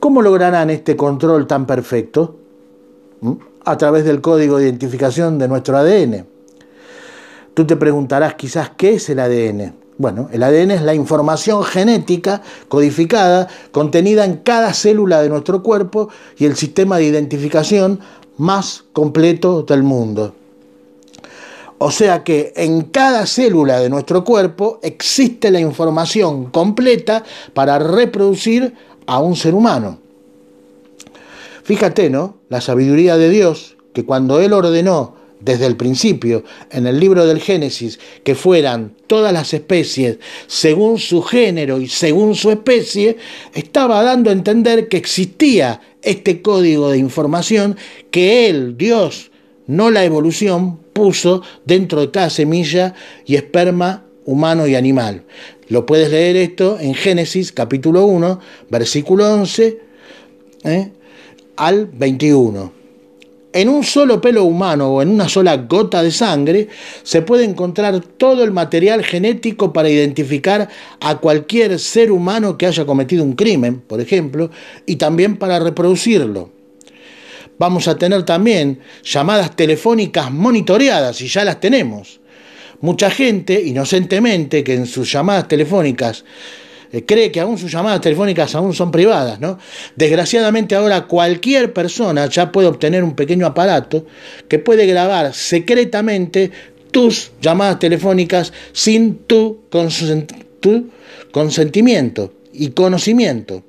¿Cómo 0.00 0.20
lograrán 0.20 0.70
este 0.70 0.96
control 0.96 1.46
tan 1.46 1.66
perfecto? 1.66 2.36
¿Mm? 3.20 3.32
A 3.64 3.78
través 3.78 4.04
del 4.04 4.20
código 4.20 4.58
de 4.58 4.64
identificación 4.64 5.38
de 5.38 5.48
nuestro 5.48 5.76
ADN. 5.76 6.26
Tú 7.54 7.66
te 7.66 7.76
preguntarás 7.76 8.34
quizás 8.34 8.70
qué 8.76 8.94
es 8.94 9.08
el 9.08 9.18
ADN. 9.18 9.74
Bueno, 9.96 10.28
el 10.32 10.44
ADN 10.44 10.70
es 10.70 10.82
la 10.82 10.94
información 10.94 11.64
genética 11.64 12.40
codificada 12.68 13.48
contenida 13.72 14.24
en 14.24 14.36
cada 14.38 14.72
célula 14.72 15.20
de 15.20 15.28
nuestro 15.28 15.62
cuerpo 15.62 16.08
y 16.36 16.44
el 16.44 16.54
sistema 16.54 16.98
de 16.98 17.04
identificación 17.04 17.98
más 18.36 18.84
completo 18.92 19.64
del 19.64 19.82
mundo. 19.82 20.34
O 21.78 21.90
sea 21.92 22.24
que 22.24 22.52
en 22.56 22.82
cada 22.82 23.24
célula 23.26 23.80
de 23.80 23.88
nuestro 23.88 24.24
cuerpo 24.24 24.80
existe 24.82 25.50
la 25.50 25.60
información 25.60 26.46
completa 26.50 27.22
para 27.54 27.78
reproducir 27.78 28.74
a 29.06 29.20
un 29.20 29.36
ser 29.36 29.54
humano. 29.54 30.00
Fíjate, 31.62 32.10
¿no? 32.10 32.38
La 32.48 32.60
sabiduría 32.60 33.16
de 33.16 33.28
Dios, 33.28 33.76
que 33.92 34.04
cuando 34.04 34.40
Él 34.40 34.52
ordenó 34.52 35.14
desde 35.40 35.66
el 35.66 35.76
principio 35.76 36.42
en 36.70 36.86
el 36.86 36.98
libro 36.98 37.26
del 37.26 37.40
Génesis 37.40 38.00
que 38.24 38.34
fueran 38.34 38.94
todas 39.06 39.32
las 39.32 39.54
especies 39.54 40.18
según 40.46 40.98
su 40.98 41.22
género 41.22 41.80
y 41.80 41.88
según 41.88 42.34
su 42.34 42.50
especie, 42.50 43.16
estaba 43.54 44.02
dando 44.02 44.30
a 44.30 44.32
entender 44.32 44.88
que 44.88 44.96
existía 44.96 45.80
este 46.02 46.42
código 46.42 46.90
de 46.90 46.98
información 46.98 47.76
que 48.10 48.48
él, 48.48 48.76
Dios, 48.76 49.30
no 49.66 49.90
la 49.90 50.04
evolución, 50.04 50.80
puso 50.98 51.42
dentro 51.64 52.00
de 52.00 52.10
cada 52.10 52.28
semilla 52.28 52.92
y 53.24 53.36
esperma 53.36 54.04
humano 54.24 54.66
y 54.66 54.74
animal. 54.74 55.22
Lo 55.68 55.86
puedes 55.86 56.10
leer 56.10 56.34
esto 56.34 56.76
en 56.80 56.92
Génesis 56.94 57.52
capítulo 57.52 58.04
1, 58.06 58.40
versículo 58.68 59.32
11 59.32 59.78
¿eh? 60.64 60.90
al 61.56 61.86
21 61.86 62.72
en 63.52 63.68
un 63.68 63.84
solo 63.84 64.20
pelo 64.20 64.44
humano 64.44 64.88
o 64.92 65.02
en 65.02 65.08
una 65.08 65.28
sola 65.28 65.56
gota 65.56 66.02
de 66.02 66.10
sangre 66.10 66.68
se 67.04 67.22
puede 67.22 67.44
encontrar 67.44 68.00
todo 68.00 68.42
el 68.44 68.50
material 68.50 69.04
genético 69.04 69.72
para 69.72 69.88
identificar 69.88 70.68
a 71.00 71.18
cualquier 71.18 71.78
ser 71.78 72.10
humano 72.10 72.58
que 72.58 72.66
haya 72.66 72.84
cometido 72.84 73.24
un 73.24 73.34
crimen, 73.34 73.80
por 73.80 74.00
ejemplo, 74.00 74.50
y 74.84 74.96
también 74.96 75.36
para 75.36 75.60
reproducirlo. 75.60 76.57
Vamos 77.58 77.88
a 77.88 77.98
tener 77.98 78.22
también 78.24 78.80
llamadas 79.02 79.56
telefónicas 79.56 80.30
monitoreadas, 80.30 81.20
y 81.20 81.28
ya 81.28 81.44
las 81.44 81.60
tenemos. 81.60 82.20
Mucha 82.80 83.10
gente, 83.10 83.60
inocentemente, 83.60 84.62
que 84.62 84.74
en 84.74 84.86
sus 84.86 85.10
llamadas 85.10 85.48
telefónicas 85.48 86.24
eh, 86.92 87.04
cree 87.04 87.30
que 87.32 87.40
aún 87.40 87.58
sus 87.58 87.72
llamadas 87.72 88.00
telefónicas 88.00 88.54
aún 88.54 88.72
son 88.72 88.90
privadas, 88.90 89.40
¿no? 89.40 89.58
Desgraciadamente 89.96 90.74
ahora 90.76 91.06
cualquier 91.06 91.72
persona 91.72 92.26
ya 92.26 92.52
puede 92.52 92.68
obtener 92.68 93.02
un 93.02 93.14
pequeño 93.14 93.46
aparato 93.46 94.06
que 94.46 94.58
puede 94.58 94.86
grabar 94.86 95.34
secretamente 95.34 96.50
tus 96.90 97.32
llamadas 97.42 97.78
telefónicas 97.78 98.52
sin 98.72 99.18
tu 99.26 99.64
consentimiento 101.30 102.32
y 102.52 102.70
conocimiento 102.70 103.64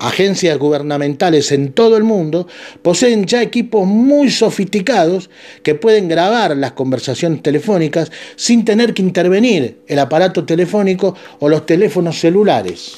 agencias 0.00 0.58
gubernamentales 0.58 1.52
en 1.52 1.72
todo 1.72 1.96
el 1.96 2.04
mundo 2.04 2.48
poseen 2.82 3.26
ya 3.26 3.42
equipos 3.42 3.86
muy 3.86 4.30
sofisticados 4.30 5.30
que 5.62 5.74
pueden 5.74 6.08
grabar 6.08 6.56
las 6.56 6.72
conversaciones 6.72 7.42
telefónicas 7.42 8.10
sin 8.34 8.64
tener 8.64 8.94
que 8.94 9.02
intervenir 9.02 9.82
el 9.86 9.98
aparato 9.98 10.44
telefónico 10.44 11.14
o 11.38 11.48
los 11.48 11.66
teléfonos 11.66 12.18
celulares. 12.18 12.96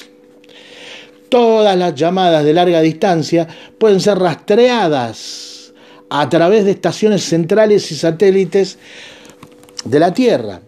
Todas 1.27 1.77
las 1.77 1.93
llamadas 1.93 2.45
de 2.45 2.53
larga 2.53 2.79
distancia 2.79 3.47
pueden 3.77 3.99
ser 3.99 4.17
rastreadas 4.19 5.73
a 6.09 6.29
través 6.29 6.63
de 6.63 6.71
estaciones 6.71 7.23
centrales 7.23 7.91
y 7.91 7.95
satélites 7.95 8.77
de 9.83 9.99
la 9.99 10.13
Tierra 10.13 10.61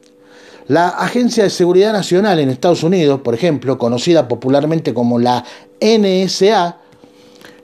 la 0.68 0.90
Agencia 0.90 1.44
de 1.44 1.52
Seguridad 1.52 1.94
Nacional 1.94 2.40
en 2.40 2.50
Estados 2.50 2.82
Unidos, 2.82 3.22
por 3.22 3.36
ejemplo, 3.36 3.78
conocida 3.78 4.28
popularmente 4.28 4.96
como 4.96 5.20
la 5.20 5.46
NSA, 5.80 6.80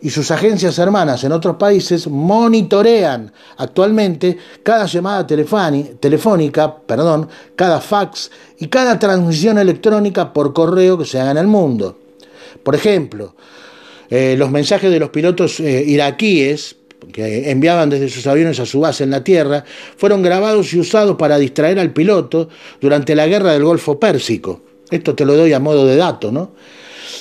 y 0.01 0.09
sus 0.09 0.31
agencias 0.31 0.79
hermanas 0.79 1.23
en 1.23 1.31
otros 1.31 1.57
países 1.57 2.07
monitorean 2.07 3.31
actualmente 3.57 4.37
cada 4.63 4.87
llamada 4.87 5.27
telefónica, 5.27 6.75
perdón, 6.75 7.29
cada 7.55 7.79
fax 7.79 8.31
y 8.59 8.67
cada 8.67 8.97
transmisión 8.97 9.59
electrónica 9.59 10.33
por 10.33 10.53
correo 10.53 10.97
que 10.97 11.05
se 11.05 11.19
haga 11.19 11.31
en 11.31 11.37
el 11.37 11.47
mundo. 11.47 11.99
Por 12.63 12.73
ejemplo, 12.73 13.35
eh, 14.09 14.35
los 14.37 14.49
mensajes 14.49 14.91
de 14.91 14.99
los 14.99 15.11
pilotos 15.11 15.59
eh, 15.59 15.83
iraquíes 15.85 16.77
que 17.13 17.49
enviaban 17.49 17.89
desde 17.89 18.09
sus 18.09 18.25
aviones 18.27 18.59
a 18.59 18.65
su 18.65 18.79
base 18.79 19.03
en 19.03 19.09
la 19.09 19.23
Tierra, 19.23 19.63
fueron 19.97 20.21
grabados 20.21 20.71
y 20.73 20.79
usados 20.79 21.17
para 21.17 21.37
distraer 21.39 21.79
al 21.79 21.91
piloto 21.91 22.47
durante 22.79 23.15
la 23.15 23.27
guerra 23.27 23.53
del 23.53 23.63
Golfo 23.63 23.99
Pérsico. 23.99 24.61
Esto 24.89 25.15
te 25.15 25.25
lo 25.25 25.35
doy 25.35 25.51
a 25.51 25.59
modo 25.59 25.85
de 25.87 25.95
dato, 25.95 26.31
¿no? 26.31 26.51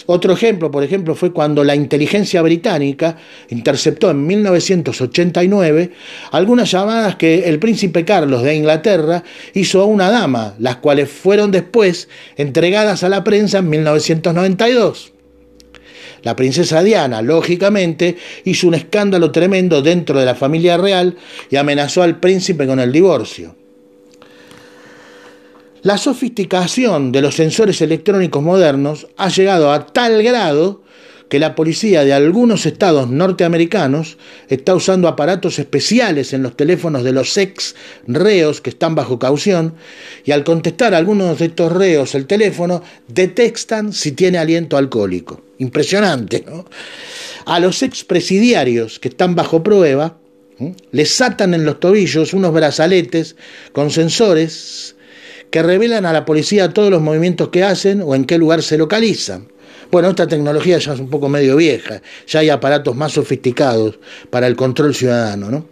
Otro 0.07 0.33
ejemplo, 0.33 0.71
por 0.71 0.83
ejemplo, 0.83 1.15
fue 1.15 1.33
cuando 1.33 1.65
la 1.65 1.75
inteligencia 1.75 2.43
británica 2.43 3.17
interceptó 3.49 4.11
en 4.11 4.27
1989 4.27 5.93
algunas 6.33 6.71
llamadas 6.71 7.17
que 7.17 7.49
el 7.49 7.59
príncipe 7.59 8.05
Carlos 8.05 8.43
de 8.43 8.55
Inglaterra 8.55 9.23
hizo 9.55 9.81
a 9.81 9.85
una 9.85 10.11
dama, 10.11 10.55
las 10.59 10.77
cuales 10.77 11.11
fueron 11.11 11.51
después 11.51 12.09
entregadas 12.37 13.03
a 13.05 13.09
la 13.09 13.25
prensa 13.25 13.59
en 13.59 13.69
1992. 13.69 15.13
La 16.23 16.37
princesa 16.37 16.83
Diana, 16.83 17.23
lógicamente, 17.23 18.17
hizo 18.45 18.69
un 18.69 18.75
escándalo 18.75 19.31
tremendo 19.31 19.81
dentro 19.81 20.19
de 20.19 20.27
la 20.27 20.35
familia 20.35 20.77
real 20.77 21.17
y 21.51 21.57
amenazó 21.57 22.03
al 22.03 22.21
príncipe 22.21 22.67
con 22.67 22.79
el 22.79 22.93
divorcio. 22.93 23.60
La 25.83 25.97
sofisticación 25.97 27.11
de 27.11 27.23
los 27.23 27.37
sensores 27.37 27.81
electrónicos 27.81 28.43
modernos 28.43 29.07
ha 29.17 29.31
llegado 29.31 29.73
a 29.73 29.87
tal 29.87 30.23
grado 30.23 30.83
que 31.31 31.39
la 31.39 31.55
policía 31.55 32.05
de 32.05 32.13
algunos 32.13 32.67
estados 32.67 33.09
norteamericanos 33.09 34.19
está 34.49 34.75
usando 34.75 35.09
aparatos 35.09 35.59
especiales 35.59 36.35
en 36.35 36.43
los 36.43 36.55
teléfonos 36.55 37.03
de 37.03 37.13
los 37.13 37.39
ex 37.39 37.77
reos 38.07 38.61
que 38.61 38.69
están 38.69 38.95
bajo 38.95 39.19
caución 39.19 39.75
y 40.25 40.33
al 40.33 40.45
contestar 40.45 40.93
a 40.93 40.99
algunos 40.99 41.39
de 41.39 41.47
estos 41.47 41.73
reos 41.73 42.15
el 42.15 42.27
teléfono 42.27 42.83
detectan 43.09 43.95
si 43.95 44.13
tiene 44.13 44.37
aliento 44.37 44.77
alcohólico. 44.77 45.41
Impresionante, 45.59 46.45
¿no? 46.47 46.67
A 47.47 47.59
los 47.59 47.83
expresidiarios 47.83 48.99
que 48.99 49.09
están 49.09 49.35
bajo 49.35 49.63
prueba 49.63 50.19
les 50.91 51.21
atan 51.23 51.55
en 51.55 51.65
los 51.65 51.81
tobillos 51.81 52.35
unos 52.35 52.53
brazaletes 52.53 53.37
con 53.73 53.91
sensores 53.91 54.97
que 55.51 55.63
revelan 55.63 56.07
a 56.07 56.13
la 56.13 56.25
policía 56.25 56.73
todos 56.73 56.91
los 56.91 57.03
movimientos 57.03 57.49
que 57.49 57.65
hacen 57.65 58.03
o 58.05 58.15
en 58.15 58.25
qué 58.25 58.39
lugar 58.39 58.63
se 58.63 58.79
localizan. 58.79 59.49
Bueno, 59.91 60.11
esta 60.11 60.29
tecnología 60.29 60.79
ya 60.79 60.93
es 60.93 61.01
un 61.01 61.11
poco 61.11 61.29
medio 61.29 61.57
vieja, 61.57 62.01
ya 62.27 62.41
hay 62.41 62.49
aparatos 62.49 62.95
más 62.95 63.13
sofisticados 63.13 63.99
para 64.31 64.47
el 64.47 64.55
control 64.55 64.95
ciudadano. 64.95 65.51
¿no? 65.51 65.67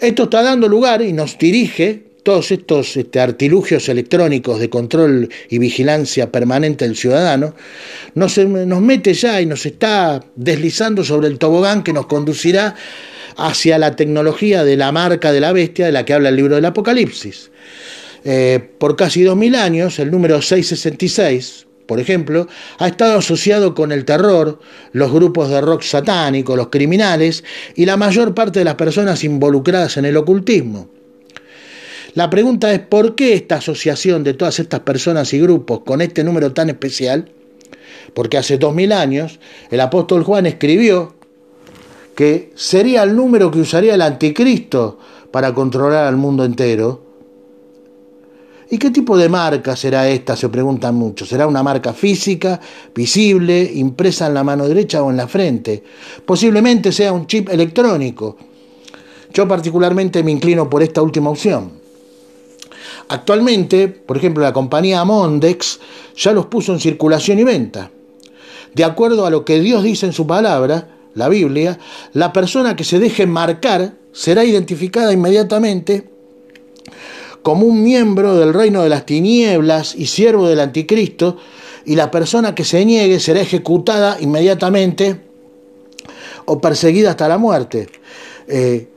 Esto 0.00 0.24
está 0.24 0.42
dando 0.42 0.68
lugar 0.68 1.02
y 1.02 1.12
nos 1.12 1.36
dirige 1.38 2.10
todos 2.22 2.50
estos 2.50 2.96
este, 2.96 3.20
artilugios 3.20 3.88
electrónicos 3.88 4.60
de 4.60 4.70
control 4.70 5.28
y 5.48 5.58
vigilancia 5.58 6.30
permanente 6.30 6.86
del 6.86 6.96
ciudadano, 6.96 7.54
nos, 8.14 8.38
nos 8.38 8.80
mete 8.80 9.14
ya 9.14 9.40
y 9.40 9.46
nos 9.46 9.66
está 9.66 10.22
deslizando 10.36 11.04
sobre 11.04 11.28
el 11.28 11.38
tobogán 11.38 11.82
que 11.82 11.92
nos 11.92 12.06
conducirá 12.06 12.74
hacia 13.36 13.78
la 13.78 13.96
tecnología 13.96 14.64
de 14.64 14.76
la 14.76 14.92
marca 14.92 15.32
de 15.32 15.40
la 15.40 15.52
bestia 15.52 15.86
de 15.86 15.92
la 15.92 16.04
que 16.04 16.12
habla 16.12 16.28
el 16.28 16.36
libro 16.36 16.56
del 16.56 16.64
Apocalipsis. 16.64 17.50
Eh, 18.24 18.60
por 18.78 18.96
casi 18.96 19.22
dos 19.22 19.36
mil 19.36 19.54
años, 19.54 19.98
el 19.98 20.10
número 20.10 20.42
666, 20.42 21.66
por 21.86 22.00
ejemplo, 22.00 22.46
ha 22.78 22.86
estado 22.86 23.18
asociado 23.18 23.74
con 23.74 23.92
el 23.92 24.04
terror, 24.04 24.60
los 24.92 25.10
grupos 25.10 25.50
de 25.50 25.60
rock 25.60 25.82
satánico, 25.82 26.56
los 26.56 26.68
criminales 26.68 27.42
y 27.74 27.86
la 27.86 27.96
mayor 27.96 28.34
parte 28.34 28.60
de 28.60 28.64
las 28.64 28.76
personas 28.76 29.24
involucradas 29.24 29.96
en 29.96 30.04
el 30.04 30.16
ocultismo. 30.16 30.88
La 32.14 32.28
pregunta 32.28 32.72
es, 32.72 32.80
¿por 32.80 33.14
qué 33.14 33.34
esta 33.34 33.56
asociación 33.56 34.24
de 34.24 34.34
todas 34.34 34.58
estas 34.58 34.80
personas 34.80 35.32
y 35.32 35.40
grupos 35.40 35.80
con 35.80 36.00
este 36.00 36.24
número 36.24 36.52
tan 36.52 36.68
especial? 36.68 37.30
Porque 38.14 38.38
hace 38.38 38.58
dos 38.58 38.74
mil 38.74 38.92
años 38.92 39.38
el 39.70 39.80
apóstol 39.80 40.24
Juan 40.24 40.46
escribió 40.46 41.14
que 42.14 42.52
sería 42.54 43.02
el 43.02 43.16
número 43.16 43.50
que 43.50 43.60
usaría 43.60 43.94
el 43.94 44.02
anticristo 44.02 44.98
para 45.30 45.54
controlar 45.54 46.06
al 46.06 46.16
mundo 46.16 46.44
entero. 46.44 47.09
¿Y 48.72 48.78
qué 48.78 48.90
tipo 48.90 49.18
de 49.18 49.28
marca 49.28 49.74
será 49.74 50.08
esta? 50.08 50.36
Se 50.36 50.48
preguntan 50.48 50.94
muchos. 50.94 51.28
¿Será 51.28 51.48
una 51.48 51.60
marca 51.60 51.92
física, 51.92 52.60
visible, 52.94 53.68
impresa 53.74 54.28
en 54.28 54.34
la 54.34 54.44
mano 54.44 54.68
derecha 54.68 55.02
o 55.02 55.10
en 55.10 55.16
la 55.16 55.26
frente? 55.26 55.82
Posiblemente 56.24 56.92
sea 56.92 57.12
un 57.12 57.26
chip 57.26 57.48
electrónico. 57.48 58.36
Yo 59.34 59.48
particularmente 59.48 60.22
me 60.22 60.30
inclino 60.30 60.70
por 60.70 60.84
esta 60.84 61.02
última 61.02 61.30
opción. 61.30 61.72
Actualmente, 63.08 63.88
por 63.88 64.16
ejemplo, 64.16 64.44
la 64.44 64.52
compañía 64.52 65.04
Mondex 65.04 65.80
ya 66.16 66.32
los 66.32 66.46
puso 66.46 66.72
en 66.72 66.78
circulación 66.78 67.40
y 67.40 67.44
venta. 67.44 67.90
De 68.72 68.84
acuerdo 68.84 69.26
a 69.26 69.30
lo 69.30 69.44
que 69.44 69.58
Dios 69.58 69.82
dice 69.82 70.06
en 70.06 70.12
su 70.12 70.28
palabra, 70.28 70.96
la 71.14 71.28
Biblia, 71.28 71.76
la 72.12 72.32
persona 72.32 72.76
que 72.76 72.84
se 72.84 73.00
deje 73.00 73.26
marcar 73.26 73.94
será 74.12 74.44
identificada 74.44 75.12
inmediatamente 75.12 76.09
como 77.42 77.66
un 77.66 77.82
miembro 77.82 78.36
del 78.36 78.52
reino 78.52 78.82
de 78.82 78.88
las 78.88 79.06
tinieblas 79.06 79.94
y 79.94 80.06
siervo 80.06 80.48
del 80.48 80.60
anticristo, 80.60 81.36
y 81.84 81.96
la 81.96 82.10
persona 82.10 82.54
que 82.54 82.64
se 82.64 82.84
niegue 82.84 83.20
será 83.20 83.40
ejecutada 83.40 84.18
inmediatamente 84.20 85.20
o 86.44 86.60
perseguida 86.60 87.10
hasta 87.10 87.28
la 87.28 87.38
muerte. 87.38 87.88
Eh, 88.46 88.88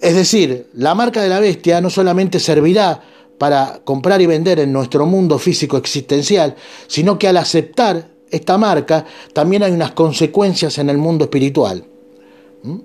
es 0.00 0.14
decir, 0.14 0.68
la 0.74 0.94
marca 0.94 1.22
de 1.22 1.28
la 1.28 1.40
bestia 1.40 1.80
no 1.80 1.90
solamente 1.90 2.38
servirá 2.38 3.00
para 3.38 3.80
comprar 3.84 4.20
y 4.20 4.26
vender 4.26 4.60
en 4.60 4.72
nuestro 4.72 5.06
mundo 5.06 5.38
físico 5.38 5.76
existencial, 5.76 6.56
sino 6.86 7.18
que 7.18 7.28
al 7.28 7.36
aceptar 7.36 8.08
esta 8.30 8.58
marca 8.58 9.04
también 9.32 9.62
hay 9.62 9.72
unas 9.72 9.92
consecuencias 9.92 10.78
en 10.78 10.90
el 10.90 10.98
mundo 10.98 11.24
espiritual. 11.24 11.84
¿Mm? 12.62 12.78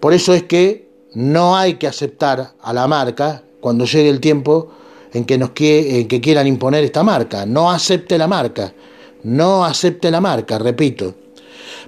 Por 0.00 0.14
eso 0.14 0.32
es 0.32 0.44
que 0.44 0.88
no 1.14 1.56
hay 1.56 1.74
que 1.74 1.86
aceptar 1.86 2.52
a 2.60 2.72
la 2.72 2.86
marca 2.86 3.42
cuando 3.60 3.84
llegue 3.84 4.08
el 4.08 4.20
tiempo 4.20 4.72
en 5.12 5.24
que, 5.24 5.38
nos 5.38 5.50
que 5.50 6.20
quieran 6.22 6.46
imponer 6.46 6.84
esta 6.84 7.02
marca. 7.02 7.46
No 7.46 7.70
acepte 7.70 8.18
la 8.18 8.26
marca, 8.26 8.72
no 9.24 9.64
acepte 9.64 10.10
la 10.10 10.20
marca, 10.20 10.58
repito. 10.58 11.14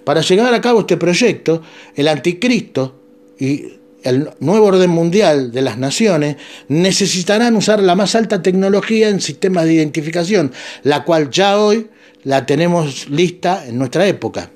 Para 0.04 0.20
llegar 0.22 0.52
a 0.52 0.60
cabo 0.60 0.80
este 0.80 0.96
proyecto, 0.96 1.62
el 1.94 2.08
anticristo 2.08 2.94
y 3.38 3.80
el 4.02 4.30
nuevo 4.40 4.66
orden 4.66 4.90
mundial 4.90 5.52
de 5.52 5.62
las 5.62 5.78
naciones 5.78 6.36
necesitarán 6.68 7.56
usar 7.56 7.80
la 7.80 7.94
más 7.94 8.14
alta 8.14 8.42
tecnología 8.42 9.08
en 9.08 9.20
sistemas 9.20 9.66
de 9.66 9.74
identificación, 9.74 10.52
la 10.82 11.04
cual 11.04 11.30
ya 11.30 11.58
hoy 11.58 11.88
la 12.24 12.46
tenemos 12.46 13.08
lista 13.08 13.66
en 13.66 13.78
nuestra 13.78 14.06
época. 14.06 14.50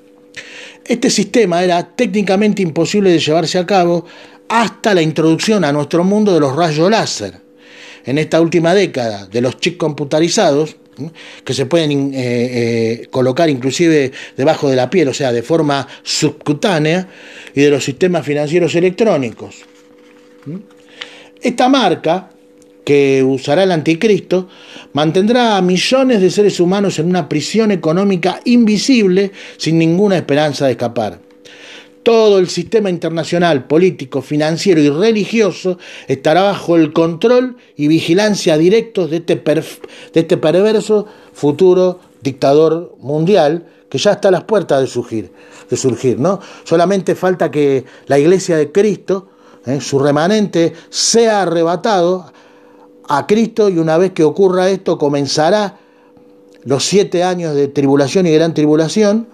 Este 0.85 1.09
sistema 1.09 1.65
era 1.65 1.83
técnicamente 1.95 2.63
imposible 2.63 3.11
de 3.11 3.19
llevarse 3.19 3.59
a 3.59 3.67
cabo 3.67 4.05
hasta 4.49 4.95
la 4.95 5.03
introducción 5.03 5.65
a 5.65 5.73
nuestro 5.73 6.05
mundo 6.05 6.33
de 6.33 6.41
los 6.41 6.55
rayos 6.55 6.91
láser. 6.91 7.41
En 8.05 8.19
esta 8.19 8.41
última 8.41 8.75
década 8.75 9.27
de 9.27 9.41
los 9.41 9.59
chips 9.59 9.79
computarizados, 9.79 10.77
que 11.45 11.55
se 11.55 11.67
pueden 11.67 12.13
eh, 12.15 12.17
eh, 12.17 13.07
colocar 13.11 13.49
inclusive 13.51 14.13
debajo 14.37 14.69
de 14.69 14.77
la 14.77 14.91
piel, 14.91 15.09
o 15.09 15.15
sea, 15.15 15.33
de 15.33 15.43
forma 15.43 15.87
subcutánea, 16.03 17.09
y 17.55 17.63
de 17.63 17.71
los 17.71 17.85
sistemas 17.85 18.25
financieros 18.25 18.75
electrónicos. 18.75 19.57
Esta 21.41 21.69
marca, 21.69 22.31
que 22.85 23.23
usará 23.23 23.63
el 23.63 23.73
anticristo, 23.73 24.49
mantendrá 24.93 25.57
a 25.57 25.63
millones 25.63 26.21
de 26.21 26.31
seres 26.31 26.61
humanos 26.61 26.99
en 26.99 27.07
una 27.07 27.29
prisión 27.29 27.71
económica 27.71 28.41
invisible 28.45 29.33
sin 29.57 29.79
ninguna 29.79 30.17
esperanza 30.17 30.67
de 30.67 30.73
escapar. 30.73 31.24
Todo 32.05 32.39
el 32.39 32.49
sistema 32.49 32.91
internacional, 32.91 33.67
político, 33.67 34.23
financiero 34.23 34.81
y 34.81 34.91
religioso 34.91 35.79
estará 36.07 36.43
bajo 36.43 36.77
el 36.77 36.93
control 36.93 37.57
y 37.77 37.89
vigilancia 37.89 38.59
directos 38.59 39.11
de 39.11 39.17
este, 39.17 39.37
de 39.37 40.21
este 40.21 40.37
perverso 40.37 41.07
futuro 41.33 42.01
dictador 42.21 42.95
mundial 43.01 43.67
que 43.89 43.99
ya 43.99 44.13
está 44.13 44.29
a 44.29 44.33
las 44.33 44.45
puertas 44.45 44.81
de 44.81 44.87
surgir, 44.87 45.33
de 45.71 45.77
surgir 45.77 46.19
¿no? 46.19 46.41
Solamente 46.65 47.15
falta 47.15 47.51
que 47.51 47.85
la 48.07 48.19
iglesia 48.19 48.57
de 48.57 48.71
Cristo, 48.71 49.29
¿eh? 49.67 49.81
su 49.81 49.99
remanente, 49.99 50.73
sea 50.91 51.43
arrebatado 51.43 52.33
a 53.09 53.27
Cristo 53.27 53.69
y 53.69 53.79
una 53.79 53.97
vez 53.97 54.13
que 54.13 54.25
ocurra 54.25 54.69
esto 54.69 54.99
comenzará 54.99 55.79
los 56.65 56.85
siete 56.85 57.23
años 57.23 57.55
de 57.55 57.69
tribulación 57.69 58.27
y 58.27 58.33
gran 58.33 58.53
tribulación 58.53 59.29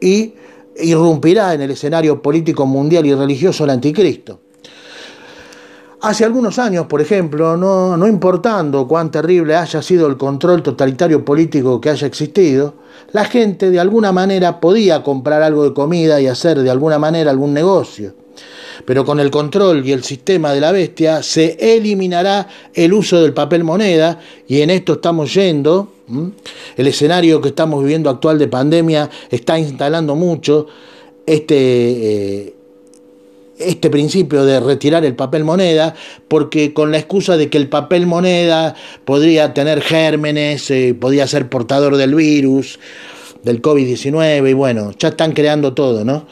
y 0.00 0.34
irrumpirá 0.76 1.54
en 1.54 1.62
el 1.62 1.72
escenario 1.72 2.22
político 2.22 2.66
mundial 2.66 3.06
y 3.06 3.14
religioso 3.14 3.64
el 3.64 3.70
anticristo. 3.70 4.40
Hace 6.02 6.24
algunos 6.24 6.58
años, 6.58 6.86
por 6.86 7.02
ejemplo, 7.02 7.58
no, 7.58 7.94
no, 7.94 8.08
importando 8.08 8.88
cuán 8.88 9.10
terrible 9.10 9.54
haya 9.54 9.82
sido 9.82 10.06
el 10.06 10.16
control 10.16 10.62
totalitario 10.62 11.26
político 11.26 11.78
que 11.78 11.90
haya 11.90 12.06
existido, 12.06 12.74
la 13.12 13.26
gente 13.26 13.70
de 13.70 13.80
alguna 13.80 14.10
manera 14.10 14.60
podía 14.60 15.02
comprar 15.02 15.42
algo 15.42 15.62
de 15.62 15.74
comida 15.74 16.18
y 16.18 16.26
hacer 16.26 16.60
de 16.60 16.70
alguna 16.70 16.98
manera 16.98 17.30
algún 17.30 17.52
negocio. 17.52 18.14
Pero 18.84 19.04
con 19.04 19.20
el 19.20 19.30
control 19.30 19.86
y 19.86 19.92
el 19.92 20.02
sistema 20.04 20.52
de 20.52 20.60
la 20.60 20.72
bestia 20.72 21.22
se 21.22 21.56
eliminará 21.76 22.48
el 22.74 22.92
uso 22.92 23.20
del 23.20 23.34
papel 23.34 23.64
moneda 23.64 24.18
y 24.48 24.60
en 24.62 24.70
esto 24.70 24.94
estamos 24.94 25.34
yendo 25.34 25.92
el 26.76 26.86
escenario 26.86 27.40
que 27.40 27.48
estamos 27.48 27.82
viviendo 27.82 28.10
actual 28.10 28.38
de 28.38 28.48
pandemia 28.48 29.08
está 29.30 29.58
instalando 29.58 30.16
mucho 30.16 30.66
este, 31.24 31.56
eh, 31.56 32.54
este 33.58 33.90
principio 33.90 34.44
de 34.44 34.58
retirar 34.58 35.04
el 35.04 35.14
papel 35.14 35.44
moneda, 35.44 35.94
porque 36.26 36.72
con 36.72 36.90
la 36.90 36.98
excusa 36.98 37.36
de 37.36 37.48
que 37.48 37.58
el 37.58 37.68
papel 37.68 38.06
moneda 38.06 38.74
podría 39.04 39.54
tener 39.54 39.82
gérmenes, 39.82 40.70
eh, 40.70 40.96
podría 40.98 41.26
ser 41.26 41.48
portador 41.48 41.96
del 41.96 42.14
virus, 42.14 42.80
del 43.42 43.62
COVID-19, 43.62 44.50
y 44.50 44.52
bueno, 44.52 44.92
ya 44.98 45.08
están 45.08 45.32
creando 45.32 45.72
todo, 45.72 46.04
¿no? 46.04 46.26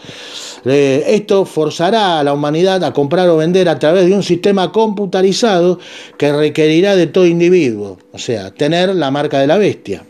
Eh, 0.65 1.05
esto 1.09 1.45
forzará 1.45 2.19
a 2.19 2.25
la 2.25 2.33
humanidad 2.33 2.83
a 2.85 2.93
comprar 2.93 3.29
o 3.29 3.37
vender 3.37 3.69
a 3.69 3.79
través 3.79 4.07
de 4.07 4.15
un 4.15 4.23
sistema 4.23 4.73
computarizado 4.73 5.79
que 6.17 6.33
requerirá 6.33 6.97
de 6.97 7.07
todo 7.07 7.27
individuo, 7.27 7.99
o 8.13 8.19
sea, 8.19 8.51
tener 8.53 8.95
la 8.95 9.11
marca 9.11 9.39
de 9.41 9.47
la 9.47 9.59
bestia. 9.59 10.05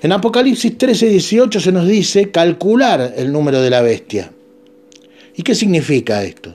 En 0.00 0.12
Apocalipsis 0.12 0.78
13, 0.78 1.08
18 1.08 1.60
se 1.60 1.72
nos 1.72 1.86
dice 1.86 2.30
calcular 2.30 3.14
el 3.16 3.32
número 3.32 3.60
de 3.60 3.70
la 3.70 3.82
bestia. 3.82 4.32
¿Y 5.34 5.42
qué 5.42 5.54
significa 5.54 6.22
esto? 6.22 6.54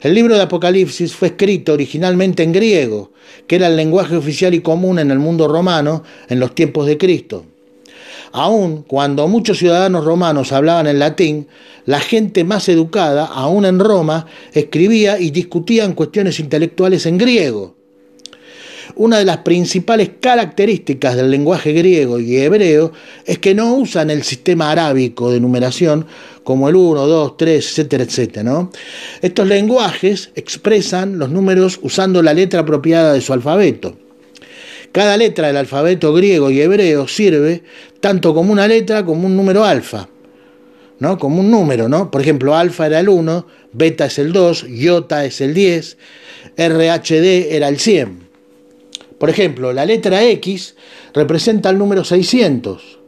El 0.00 0.14
libro 0.14 0.34
de 0.34 0.42
Apocalipsis 0.42 1.14
fue 1.14 1.28
escrito 1.28 1.72
originalmente 1.72 2.42
en 2.42 2.52
griego, 2.52 3.12
que 3.46 3.56
era 3.56 3.68
el 3.68 3.76
lenguaje 3.76 4.16
oficial 4.16 4.52
y 4.52 4.60
común 4.60 4.98
en 4.98 5.10
el 5.10 5.18
mundo 5.18 5.48
romano 5.48 6.02
en 6.28 6.40
los 6.40 6.54
tiempos 6.54 6.86
de 6.86 6.98
Cristo. 6.98 7.46
Aun 8.36 8.82
cuando 8.82 9.28
muchos 9.28 9.58
ciudadanos 9.58 10.04
romanos 10.04 10.50
hablaban 10.50 10.88
en 10.88 10.98
latín, 10.98 11.46
la 11.86 12.00
gente 12.00 12.42
más 12.42 12.68
educada, 12.68 13.26
aún 13.26 13.64
en 13.64 13.78
Roma, 13.78 14.26
escribía 14.52 15.20
y 15.20 15.30
discutía 15.30 15.84
en 15.84 15.92
cuestiones 15.92 16.40
intelectuales 16.40 17.06
en 17.06 17.16
griego. 17.16 17.76
Una 18.96 19.18
de 19.18 19.24
las 19.24 19.38
principales 19.38 20.10
características 20.20 21.14
del 21.14 21.30
lenguaje 21.30 21.72
griego 21.74 22.18
y 22.18 22.36
hebreo 22.38 22.90
es 23.24 23.38
que 23.38 23.54
no 23.54 23.72
usan 23.76 24.10
el 24.10 24.24
sistema 24.24 24.72
arábico 24.72 25.30
de 25.30 25.38
numeración 25.38 26.04
como 26.42 26.68
el 26.68 26.74
1, 26.74 27.06
2, 27.06 27.36
3, 27.36 27.64
etcétera, 27.64 28.02
etcétera. 28.02 28.68
Estos 29.22 29.46
lenguajes 29.46 30.32
expresan 30.34 31.20
los 31.20 31.30
números 31.30 31.78
usando 31.82 32.20
la 32.20 32.34
letra 32.34 32.62
apropiada 32.62 33.12
de 33.12 33.20
su 33.20 33.32
alfabeto. 33.32 33.96
Cada 34.94 35.16
letra 35.16 35.48
del 35.48 35.56
alfabeto 35.56 36.12
griego 36.12 36.52
y 36.52 36.60
hebreo 36.60 37.08
sirve 37.08 37.64
tanto 38.04 38.34
como 38.34 38.52
una 38.52 38.68
letra 38.68 39.02
como 39.02 39.24
un 39.26 39.34
número 39.34 39.64
alfa. 39.64 40.06
¿no? 40.98 41.18
Como 41.18 41.40
un 41.40 41.50
número, 41.50 41.88
¿no? 41.88 42.10
Por 42.10 42.20
ejemplo, 42.20 42.54
alfa 42.54 42.84
era 42.86 43.00
el 43.00 43.08
1, 43.08 43.46
beta 43.72 44.04
es 44.04 44.18
el 44.18 44.30
2, 44.30 44.66
iota 44.68 45.24
es 45.24 45.40
el 45.40 45.54
10, 45.54 45.96
RHD 46.54 47.54
era 47.54 47.68
el 47.68 47.78
100. 47.78 48.28
Por 49.16 49.30
ejemplo, 49.30 49.72
la 49.72 49.86
letra 49.86 50.22
X 50.22 50.74
representa 51.14 51.70
el 51.70 51.78
número 51.78 52.04
600. 52.04 52.98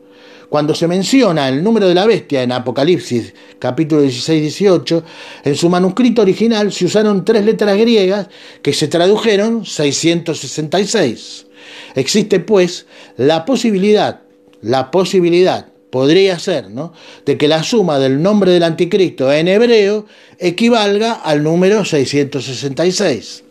Cuando 0.49 0.75
se 0.75 0.89
menciona 0.89 1.47
el 1.51 1.63
número 1.63 1.89
de 1.89 1.95
la 1.95 2.07
bestia 2.07 2.43
en 2.43 2.53
Apocalipsis 2.53 3.35
capítulo 3.59 4.03
16-18, 4.03 5.03
en 5.45 5.57
su 5.57 5.69
manuscrito 5.69 6.23
original 6.23 6.73
se 6.73 6.87
usaron 6.87 7.23
tres 7.23 7.45
letras 7.45 7.77
griegas 7.77 8.29
que 8.63 8.73
se 8.73 8.89
tradujeron 8.89 9.67
666. 9.67 11.49
Existe 11.97 12.41
pues 12.41 12.87
la 13.19 13.45
posibilidad, 13.45 14.23
la 14.63 14.91
posibilidad, 14.91 15.69
podría 15.91 16.39
ser, 16.39 16.71
¿no? 16.71 16.93
De 17.25 17.37
que 17.39 17.49
la 17.49 17.63
suma 17.63 17.99
del 17.99 18.23
nombre 18.23 18.53
del 18.53 18.63
anticristo 18.63 19.33
en 19.33 19.49
hebreo 19.49 20.07
equivalga 20.39 21.13
al 21.13 21.43
número 21.43 21.85
666. 21.85 23.45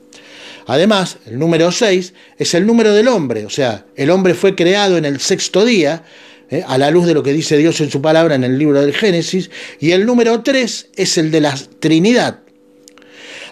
Además, 0.67 1.17
el 1.27 1.37
número 1.37 1.71
6 1.71 2.13
es 2.37 2.53
el 2.53 2.65
número 2.65 2.93
del 2.93 3.07
hombre, 3.07 3.45
o 3.45 3.49
sea, 3.49 3.85
el 3.95 4.09
hombre 4.09 4.33
fue 4.33 4.55
creado 4.55 4.97
en 4.97 5.05
el 5.05 5.19
sexto 5.19 5.63
día, 5.63 6.03
eh, 6.49 6.63
a 6.67 6.77
la 6.77 6.91
luz 6.91 7.05
de 7.05 7.13
lo 7.13 7.23
que 7.23 7.33
dice 7.33 7.57
Dios 7.57 7.81
en 7.81 7.91
su 7.91 8.01
palabra 8.01 8.35
en 8.35 8.43
el 8.43 8.57
libro 8.57 8.81
del 8.81 8.93
Génesis, 8.93 9.51
y 9.79 9.91
el 9.91 10.05
número 10.05 10.41
3 10.41 10.89
es 10.95 11.17
el 11.17 11.31
de 11.31 11.41
la 11.41 11.55
Trinidad. 11.79 12.39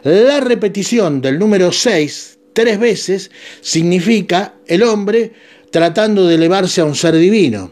La 0.04 0.40
repetición 0.40 1.22
del 1.22 1.40
número 1.40 1.72
6 1.72 2.34
tres 2.54 2.80
veces 2.80 3.32
significa 3.62 4.54
el 4.68 4.84
hombre 4.84 5.34
tratando 5.74 6.28
de 6.28 6.36
elevarse 6.36 6.82
a 6.82 6.86
un 6.86 6.94
ser 6.94 7.16
divino. 7.16 7.72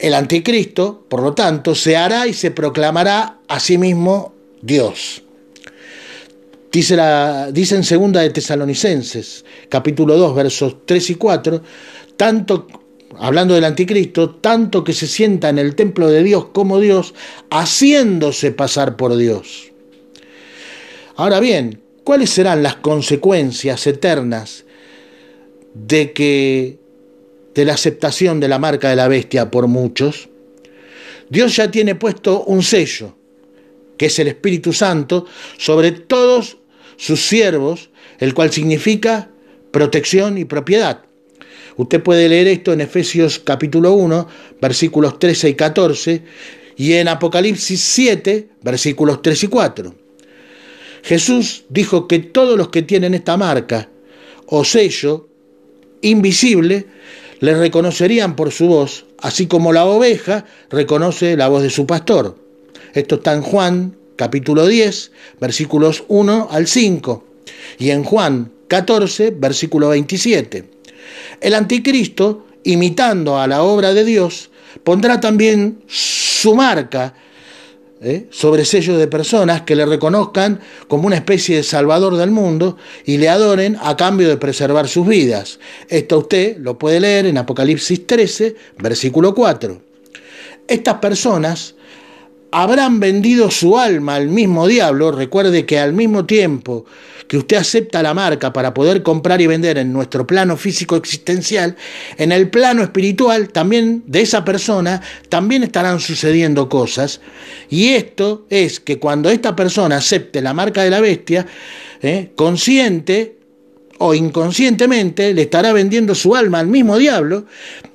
El 0.00 0.12
anticristo, 0.14 1.06
por 1.08 1.22
lo 1.22 1.34
tanto, 1.34 1.76
se 1.76 1.96
hará 1.96 2.26
y 2.26 2.34
se 2.34 2.50
proclamará 2.50 3.38
a 3.46 3.60
sí 3.60 3.78
mismo 3.78 4.34
Dios. 4.60 5.22
Dice, 6.72 6.96
la, 6.96 7.52
dice 7.52 7.76
en 7.76 7.84
segunda 7.84 8.22
de 8.22 8.30
Tesalonicenses, 8.30 9.44
capítulo 9.68 10.16
2, 10.16 10.34
versos 10.34 10.76
3 10.84 11.10
y 11.10 11.14
4, 11.14 11.62
tanto, 12.16 12.66
hablando 13.20 13.54
del 13.54 13.66
anticristo, 13.66 14.30
tanto 14.30 14.82
que 14.82 14.92
se 14.92 15.06
sienta 15.06 15.48
en 15.48 15.60
el 15.60 15.76
templo 15.76 16.08
de 16.08 16.24
Dios 16.24 16.46
como 16.46 16.80
Dios, 16.80 17.14
haciéndose 17.50 18.50
pasar 18.50 18.96
por 18.96 19.14
Dios. 19.16 19.70
Ahora 21.14 21.38
bien, 21.38 21.82
¿cuáles 22.02 22.30
serán 22.30 22.64
las 22.64 22.74
consecuencias 22.74 23.86
eternas 23.86 24.64
de 25.74 26.12
que 26.12 26.81
de 27.54 27.64
la 27.64 27.74
aceptación 27.74 28.40
de 28.40 28.48
la 28.48 28.58
marca 28.58 28.88
de 28.90 28.96
la 28.96 29.08
bestia 29.08 29.50
por 29.50 29.66
muchos? 29.66 30.28
Dios 31.28 31.56
ya 31.56 31.70
tiene 31.70 31.94
puesto 31.94 32.44
un 32.44 32.62
sello, 32.62 33.16
que 33.96 34.06
es 34.06 34.18
el 34.18 34.28
Espíritu 34.28 34.72
Santo, 34.72 35.26
sobre 35.58 35.92
todos 35.92 36.58
sus 36.96 37.26
siervos, 37.26 37.90
el 38.18 38.34
cual 38.34 38.52
significa 38.52 39.30
protección 39.70 40.38
y 40.38 40.44
propiedad. 40.44 41.04
Usted 41.76 42.02
puede 42.02 42.28
leer 42.28 42.48
esto 42.48 42.72
en 42.72 42.82
Efesios 42.82 43.38
capítulo 43.38 43.94
1, 43.94 44.28
versículos 44.60 45.18
13 45.18 45.48
y 45.48 45.54
14, 45.54 46.22
y 46.76 46.92
en 46.94 47.08
Apocalipsis 47.08 47.80
7, 47.80 48.48
versículos 48.62 49.22
3 49.22 49.44
y 49.44 49.46
4. 49.46 49.94
Jesús 51.02 51.64
dijo 51.68 52.06
que 52.06 52.18
todos 52.18 52.56
los 52.56 52.68
que 52.68 52.82
tienen 52.82 53.14
esta 53.14 53.36
marca 53.36 53.88
o 54.46 54.64
sello 54.64 55.28
invisible 56.02 56.86
le 57.42 57.56
reconocerían 57.56 58.36
por 58.36 58.52
su 58.52 58.68
voz, 58.68 59.04
así 59.18 59.48
como 59.48 59.72
la 59.72 59.84
oveja 59.84 60.46
reconoce 60.70 61.36
la 61.36 61.48
voz 61.48 61.64
de 61.64 61.70
su 61.70 61.88
pastor. 61.88 62.38
Esto 62.94 63.16
está 63.16 63.32
en 63.32 63.42
Juan 63.42 63.96
capítulo 64.14 64.68
10, 64.68 65.10
versículos 65.40 66.04
1 66.06 66.48
al 66.52 66.68
5, 66.68 67.24
y 67.80 67.90
en 67.90 68.04
Juan 68.04 68.52
14, 68.68 69.32
versículo 69.32 69.88
27. 69.88 70.70
El 71.40 71.54
anticristo, 71.54 72.46
imitando 72.62 73.36
a 73.36 73.48
la 73.48 73.64
obra 73.64 73.92
de 73.92 74.04
Dios, 74.04 74.50
pondrá 74.84 75.18
también 75.18 75.82
su 75.88 76.54
marca 76.54 77.12
¿eh? 78.02 78.26
sobre 78.30 78.64
sellos 78.64 78.98
de 78.98 79.06
personas 79.06 79.62
que 79.62 79.76
le 79.76 79.86
reconozcan 79.86 80.60
como 80.88 81.06
una 81.06 81.16
especie 81.16 81.56
de 81.56 81.62
salvador 81.62 82.16
del 82.16 82.30
mundo 82.30 82.76
y 83.04 83.18
le 83.18 83.28
adoren 83.28 83.76
a 83.80 83.96
cambio 83.96 84.28
de 84.28 84.36
preservar 84.36 84.88
sus 84.88 85.06
vidas. 85.06 85.58
Esto 85.88 86.18
usted 86.18 86.56
lo 86.58 86.78
puede 86.78 87.00
leer 87.00 87.26
en 87.26 87.38
Apocalipsis 87.38 88.06
13, 88.06 88.54
versículo 88.78 89.34
4. 89.34 89.80
Estas 90.68 90.94
personas 90.96 91.74
habrán 92.52 93.00
vendido 93.00 93.50
su 93.50 93.78
alma 93.78 94.14
al 94.14 94.28
mismo 94.28 94.68
diablo, 94.68 95.10
recuerde 95.10 95.66
que 95.66 95.78
al 95.78 95.94
mismo 95.94 96.26
tiempo 96.26 96.84
que 97.26 97.38
usted 97.38 97.56
acepta 97.56 98.02
la 98.02 98.12
marca 98.12 98.52
para 98.52 98.74
poder 98.74 99.02
comprar 99.02 99.40
y 99.40 99.46
vender 99.46 99.78
en 99.78 99.90
nuestro 99.90 100.26
plano 100.26 100.58
físico 100.58 100.96
existencial, 100.96 101.76
en 102.18 102.30
el 102.30 102.50
plano 102.50 102.82
espiritual 102.82 103.48
también 103.48 104.04
de 104.06 104.20
esa 104.20 104.44
persona 104.44 105.00
también 105.30 105.62
estarán 105.62 105.98
sucediendo 105.98 106.68
cosas. 106.68 107.22
Y 107.70 107.88
esto 107.88 108.46
es 108.50 108.80
que 108.80 108.98
cuando 108.98 109.30
esta 109.30 109.56
persona 109.56 109.96
acepte 109.96 110.42
la 110.42 110.52
marca 110.52 110.82
de 110.82 110.90
la 110.90 111.00
bestia, 111.00 111.46
eh, 112.02 112.32
consciente 112.36 113.38
o 113.96 114.12
inconscientemente 114.12 115.32
le 115.32 115.42
estará 115.42 115.72
vendiendo 115.72 116.14
su 116.14 116.36
alma 116.36 116.58
al 116.58 116.66
mismo 116.66 116.98
diablo 116.98 117.46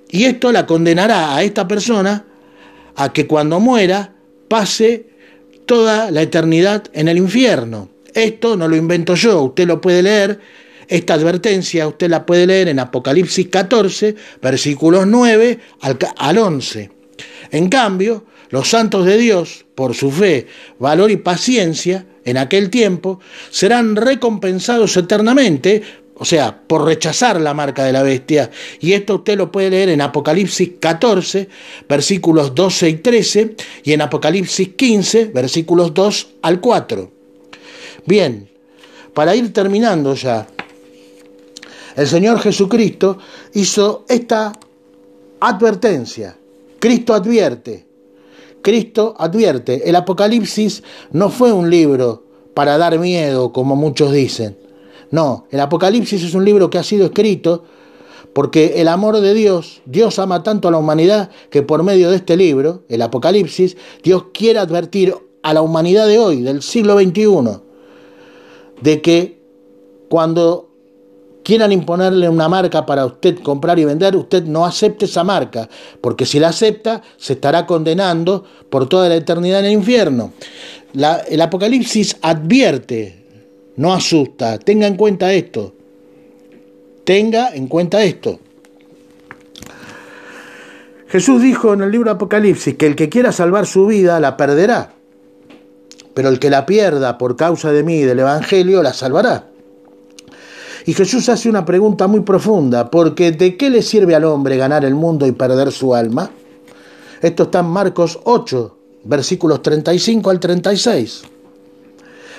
y 0.10 0.24
esto 0.24 0.52
la 0.52 0.66
condenará 0.66 1.36
a 1.36 1.44
esta 1.44 1.68
persona 1.68 2.26
a 2.96 3.14
que 3.14 3.28
cuando 3.28 3.60
muera 3.60 4.17
pase 4.48 5.08
toda 5.66 6.12
la 6.12 6.22
eternidad 6.22 6.86
en 6.94 7.08
el 7.08 7.18
infierno. 7.18 7.90
Esto 8.14 8.58
no 8.58 8.68
lo 8.68 8.76
invento 8.76 9.16
yo, 9.16 9.42
usted 9.44 9.68
lo 9.68 9.80
puede 9.80 10.02
leer, 10.02 10.40
esta 10.88 11.16
advertencia 11.16 11.88
usted 11.88 12.10
la 12.10 12.26
puede 12.26 12.48
leer 12.48 12.70
en 12.70 12.80
Apocalipsis 12.80 13.50
14, 13.50 14.16
versículos 14.42 15.06
9 15.06 15.60
al, 16.18 16.38
11. 16.38 16.90
En 17.52 17.70
cambio, 17.70 18.26
los 18.50 18.70
santos 18.70 19.06
de 19.06 19.18
Dios, 19.18 19.66
por 19.76 19.94
su 19.94 20.12
fe, 20.12 20.48
valor 20.80 21.12
y 21.12 21.18
paciencia, 21.18 22.06
en 22.24 22.38
aquel 22.38 22.70
tiempo, 22.70 23.20
serán 23.52 23.96
recompensados 23.96 24.98
eternamente 24.98 25.82
o 26.20 26.26
sea, 26.26 26.62
por 26.68 26.86
rechazar 26.86 27.40
la 27.40 27.54
marca 27.54 27.84
de 27.84 27.94
la 27.94 28.04
bestia. 28.04 28.50
Y 28.80 28.94
esto 28.94 29.16
usted 29.16 29.38
lo 29.38 29.52
puede 29.52 29.70
leer 29.70 29.90
en 29.90 30.02
Apocalipsis 30.02 30.72
14, 30.80 31.48
versículos 31.88 32.56
12 32.56 32.90
y 32.90 32.96
13, 32.96 33.56
y 33.84 33.94
en 33.94 34.02
Apocalipsis 34.02 34.70
15, 34.70 35.26
versículos 35.26 35.94
2 35.94 36.28
al 36.42 36.60
4. 36.60 37.12
Bien, 38.06 38.50
para 39.14 39.36
ir 39.36 39.54
terminando 39.54 40.16
ya, 40.16 40.48
el 41.96 42.08
Señor 42.08 42.40
Jesucristo 42.40 43.18
hizo 43.54 44.06
esta 44.08 44.54
advertencia. 45.40 46.36
Cristo 46.80 47.14
advierte, 47.14 47.86
Cristo 48.62 49.16
advierte. 49.18 49.88
El 49.88 49.96
Apocalipsis 49.96 50.84
no 51.12 51.30
fue 51.30 51.52
un 51.52 51.70
libro 51.70 52.24
para 52.54 52.78
dar 52.78 52.98
miedo, 53.00 53.52
como 53.52 53.76
muchos 53.76 54.12
dicen. 54.12 54.67
No, 55.12 55.48
el 55.52 55.60
Apocalipsis 55.60 56.24
es 56.24 56.34
un 56.34 56.46
libro 56.46 56.70
que 56.70 56.78
ha 56.78 56.84
sido 56.84 57.06
escrito 57.06 57.64
porque 58.34 58.82
el 58.82 58.88
amor 58.88 59.20
de 59.20 59.34
Dios, 59.34 59.82
Dios 59.86 60.20
ama 60.20 60.44
tanto 60.44 60.68
a 60.68 60.72
la 60.72 60.78
humanidad 60.78 61.32
que 61.50 61.64
por 61.64 61.82
medio 61.84 62.12
de 62.12 62.18
este 62.18 62.38
libro, 62.38 62.84
el 62.88 63.02
Apocalipsis, 63.02 63.78
Dios 64.04 64.26
quiere 64.34 64.60
advertir 64.60 65.16
a 65.42 65.54
la 65.54 65.62
humanidad 65.62 66.08
de 66.08 66.20
hoy, 66.20 66.42
del 66.42 66.62
siglo 66.62 67.00
XXI, 67.00 67.60
de 68.82 69.02
que 69.02 69.42
cuando 70.10 70.70
quieran 71.44 71.72
imponerle 71.72 72.28
una 72.28 72.50
marca 72.50 72.86
para 72.86 73.06
usted 73.06 73.40
comprar 73.40 73.80
y 73.80 73.86
vender, 73.86 74.16
usted 74.16 74.44
no 74.44 74.66
acepte 74.66 75.06
esa 75.06 75.24
marca, 75.24 75.70
porque 76.02 76.26
si 76.26 76.40
la 76.40 76.50
acepta, 76.50 77.02
se 77.16 77.34
estará 77.34 77.66
condenando 77.66 78.44
por 78.70 78.88
toda 78.88 79.10
la 79.10 79.16
eternidad 79.16 79.62
en 79.62 79.68
el 79.68 79.72
infierno. 79.72 80.34
el 80.94 81.42
Apocalipsis 81.42 82.18
advierte 82.22 83.27
no 83.78 83.94
asusta. 83.94 84.60
Tenga 84.60 84.88
en 84.88 84.98
cuenta 84.98 85.32
esto. 85.34 85.74
Tenga 87.06 87.56
en 87.56 87.68
cuenta 87.68 88.04
esto. 88.04 88.40
Jesús 91.08 91.42
dijo 91.42 91.74
en 91.74 91.82
el 91.82 91.92
libro 91.92 92.12
Apocalipsis 92.12 92.76
que 92.76 92.86
el 92.86 92.96
que 92.96 93.08
quiera 93.08 93.32
salvar 93.32 93.66
su 93.66 93.86
vida 93.86 94.20
la 94.20 94.36
perderá, 94.36 94.92
pero 96.14 96.28
el 96.28 96.38
que 96.38 96.50
la 96.50 96.66
pierda 96.66 97.18
por 97.18 97.38
causa 97.38 97.72
de 97.72 97.84
mí 97.84 98.00
y 98.00 98.04
del 98.04 98.20
Evangelio 98.20 98.84
la 98.84 98.92
salvará. 98.92 99.48
Y 100.86 100.94
Jesús 100.94 101.30
hace 101.30 101.50
una 101.50 101.64
pregunta 101.64 102.08
muy 102.08 102.22
profunda, 102.22 102.92
porque 102.92 103.32
¿de 103.32 103.56
qué 103.56 103.70
le 103.70 103.82
sirve 103.82 104.16
al 104.16 104.26
hombre 104.26 104.58
ganar 104.58 104.84
el 104.84 104.96
mundo 104.96 105.26
y 105.28 105.32
perder 105.32 105.72
su 105.72 105.96
alma? 105.96 106.30
Esto 107.22 107.44
está 107.44 107.60
en 107.60 107.68
Marcos 107.68 108.20
8, 108.24 108.78
versículos 109.06 109.62
35 109.62 110.30
al 110.30 110.40
36. 110.40 111.24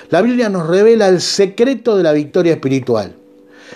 La 0.09 0.21
Biblia 0.21 0.49
nos 0.49 0.67
revela 0.67 1.07
el 1.07 1.21
secreto 1.21 1.95
de 1.95 2.03
la 2.03 2.13
victoria 2.13 2.53
espiritual. 2.53 3.13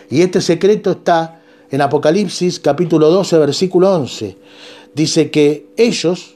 Y 0.09 0.21
este 0.21 0.41
secreto 0.41 0.91
está 0.91 1.41
en 1.69 1.81
Apocalipsis 1.81 2.59
capítulo 2.59 3.09
12, 3.09 3.37
versículo 3.37 3.93
11. 3.95 4.35
Dice 4.95 5.29
que 5.29 5.67
ellos 5.77 6.35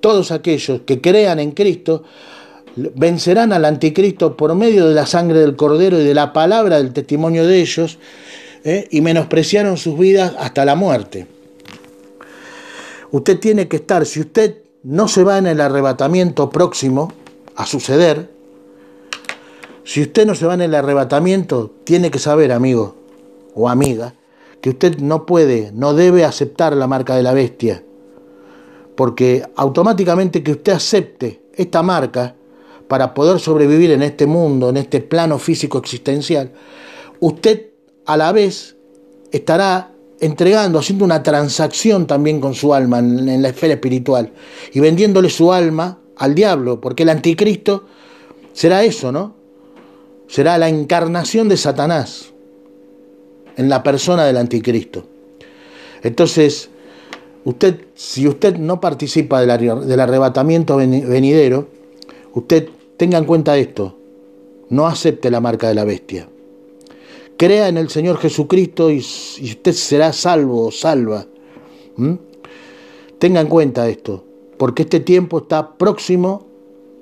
todos 0.00 0.30
aquellos 0.30 0.82
que 0.82 1.00
crean 1.00 1.40
en 1.40 1.50
Cristo 1.52 2.04
vencerán 2.76 3.52
al 3.52 3.64
anticristo 3.64 4.36
por 4.36 4.54
medio 4.54 4.86
de 4.86 4.94
la 4.94 5.06
sangre 5.06 5.40
del 5.40 5.56
cordero 5.56 6.00
y 6.00 6.04
de 6.04 6.14
la 6.14 6.32
palabra 6.32 6.76
del 6.76 6.92
testimonio 6.92 7.46
de 7.46 7.60
ellos 7.60 7.98
¿eh? 8.64 8.86
y 8.90 9.00
menospreciaron 9.00 9.76
sus 9.76 9.98
vidas 9.98 10.34
hasta 10.38 10.64
la 10.64 10.76
muerte. 10.76 11.26
Usted 13.10 13.40
tiene 13.40 13.66
que 13.66 13.76
estar, 13.76 14.06
si 14.06 14.20
usted 14.20 14.58
no 14.84 15.08
se 15.08 15.24
va 15.24 15.38
en 15.38 15.46
el 15.46 15.60
arrebatamiento 15.60 16.50
próximo 16.50 17.12
a 17.58 17.66
suceder, 17.66 18.30
si 19.82 20.00
usted 20.00 20.24
no 20.26 20.36
se 20.36 20.46
va 20.46 20.54
en 20.54 20.60
el 20.60 20.76
arrebatamiento, 20.76 21.74
tiene 21.82 22.08
que 22.08 22.20
saber, 22.20 22.52
amigo 22.52 22.94
o 23.52 23.68
amiga, 23.68 24.14
que 24.60 24.70
usted 24.70 24.98
no 24.98 25.26
puede, 25.26 25.72
no 25.72 25.92
debe 25.92 26.24
aceptar 26.24 26.76
la 26.76 26.86
marca 26.86 27.16
de 27.16 27.24
la 27.24 27.34
bestia, 27.34 27.82
porque 28.94 29.44
automáticamente 29.56 30.44
que 30.44 30.52
usted 30.52 30.72
acepte 30.72 31.42
esta 31.52 31.82
marca 31.82 32.36
para 32.86 33.12
poder 33.12 33.40
sobrevivir 33.40 33.90
en 33.90 34.04
este 34.04 34.26
mundo, 34.26 34.68
en 34.68 34.76
este 34.76 35.00
plano 35.00 35.40
físico 35.40 35.78
existencial, 35.78 36.52
usted 37.18 37.70
a 38.06 38.16
la 38.16 38.30
vez 38.30 38.76
estará 39.32 39.90
entregando, 40.20 40.78
haciendo 40.78 41.04
una 41.04 41.24
transacción 41.24 42.06
también 42.06 42.40
con 42.40 42.54
su 42.54 42.72
alma 42.72 43.00
en, 43.00 43.42
la 43.42 43.48
esfera 43.48 43.74
espiritual 43.74 44.32
y 44.72 44.78
vendiéndole 44.78 45.28
su 45.28 45.52
alma 45.52 45.98
al 46.18 46.34
diablo, 46.34 46.80
porque 46.80 47.04
el 47.04 47.08
anticristo 47.08 47.84
será 48.52 48.84
eso, 48.84 49.12
¿no? 49.12 49.38
será 50.28 50.58
la 50.58 50.68
encarnación 50.68 51.48
de 51.48 51.56
Satanás 51.56 52.32
en 53.56 53.68
la 53.68 53.82
persona 53.82 54.24
del 54.24 54.36
anticristo. 54.36 55.04
Entonces, 56.02 56.70
usted, 57.44 57.80
si 57.94 58.28
usted 58.28 58.56
no 58.56 58.80
participa 58.80 59.40
del, 59.40 60.00
arrebatamiento 60.00 60.76
venidero, 60.76 61.68
usted 62.34 62.68
tenga 62.96 63.18
en 63.18 63.24
cuenta 63.24 63.56
esto, 63.56 63.96
no 64.68 64.86
acepte 64.86 65.30
la 65.30 65.40
marca 65.40 65.66
de 65.68 65.74
la 65.74 65.84
bestia. 65.84 66.28
Crea 67.36 67.68
en 67.68 67.78
el 67.78 67.88
Señor 67.88 68.18
Jesucristo 68.18 68.90
y, 68.90 68.98
usted 68.98 69.72
será 69.72 70.12
salvo 70.12 70.66
o 70.66 70.70
salva. 70.70 71.26
Tenga 73.18 73.40
en 73.40 73.46
cuenta 73.48 73.88
esto, 73.88 74.24
porque 74.58 74.82
este 74.82 75.00
tiempo 75.00 75.38
está 75.38 75.76
próximo 75.76 76.46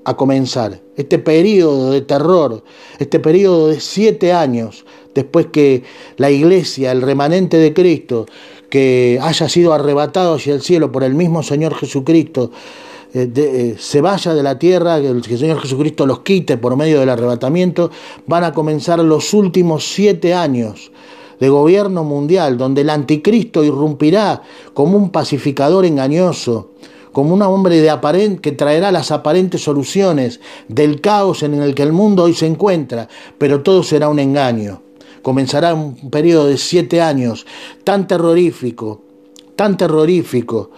a 0.05 0.17
comenzar. 0.17 0.81
Este 0.97 1.19
periodo 1.19 1.91
de 1.91 2.01
terror, 2.01 2.63
este 2.99 3.19
periodo 3.19 3.69
de 3.69 3.81
siete 3.81 4.33
años 4.33 4.85
después 5.15 5.47
que 5.47 5.83
la 6.19 6.31
iglesia, 6.31 6.93
el 6.93 7.03
remanente 7.03 7.57
de 7.57 7.73
Cristo, 7.73 8.27
que 8.71 9.19
haya 9.21 9.49
sido 9.49 9.73
arrebatado 9.73 10.35
hacia 10.35 10.55
el 10.55 10.61
cielo 10.61 10.93
por 10.93 11.03
el 11.03 11.15
mismo 11.15 11.43
Señor 11.43 11.75
Jesucristo, 11.75 12.53
eh, 13.15 13.31
eh, 13.35 13.77
se 13.79 14.01
vaya 14.03 14.35
de 14.35 14.43
la 14.43 14.59
tierra, 14.59 15.01
que 15.01 15.09
el 15.09 15.25
Señor 15.25 15.61
Jesucristo 15.61 16.07
los 16.07 16.21
quite 16.21 16.59
por 16.59 16.77
medio 16.77 17.01
del 17.01 17.09
arrebatamiento, 17.09 17.91
van 18.27 18.45
a 18.45 18.53
comenzar 18.53 18.99
los 18.99 19.33
últimos 19.33 19.91
siete 19.91 20.35
años 20.35 20.93
de 21.41 21.49
gobierno 21.49 22.05
mundial, 22.05 22.59
donde 22.59 22.83
el 22.83 22.91
anticristo 22.91 23.65
irrumpirá 23.65 24.43
como 24.75 24.97
un 24.97 25.11
pacificador 25.11 25.87
engañoso, 25.87 26.73
como 27.17 27.33
un 27.33 27.41
hombre 27.41 27.81
de 27.81 27.89
aparente, 27.89 28.43
que 28.43 28.53
traerá 28.53 28.93
las 28.93 29.11
aparentes 29.11 29.63
soluciones 29.65 30.39
del 30.69 31.01
caos 31.01 31.43
en 31.43 31.55
el 31.55 31.75
que 31.75 31.83
el 31.83 31.91
mundo 31.91 32.25
hoy 32.25 32.35
se 32.35 32.45
encuentra, 32.45 33.09
pero 33.39 33.63
todo 33.63 33.83
será 33.83 34.11
un 34.11 34.19
engaño. 34.19 34.83
Comenzará 35.23 35.73
un 35.73 36.11
periodo 36.11 36.45
de 36.45 36.59
siete 36.59 37.01
años 37.01 37.47
tan 37.85 38.07
terrorífico, 38.07 39.01
tan 39.57 39.79
terrorífico, 39.79 40.71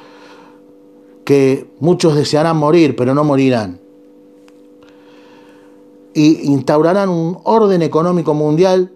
que 1.25 1.67
muchos 1.81 2.15
desearán 2.15 2.57
morir, 2.57 2.95
pero 2.95 3.17
no 3.17 3.25
morirán. 3.25 3.81
Y 6.15 6.53
instaurarán 6.53 7.09
un 7.09 7.41
orden 7.43 7.83
económico 7.83 8.33
mundial 8.33 8.93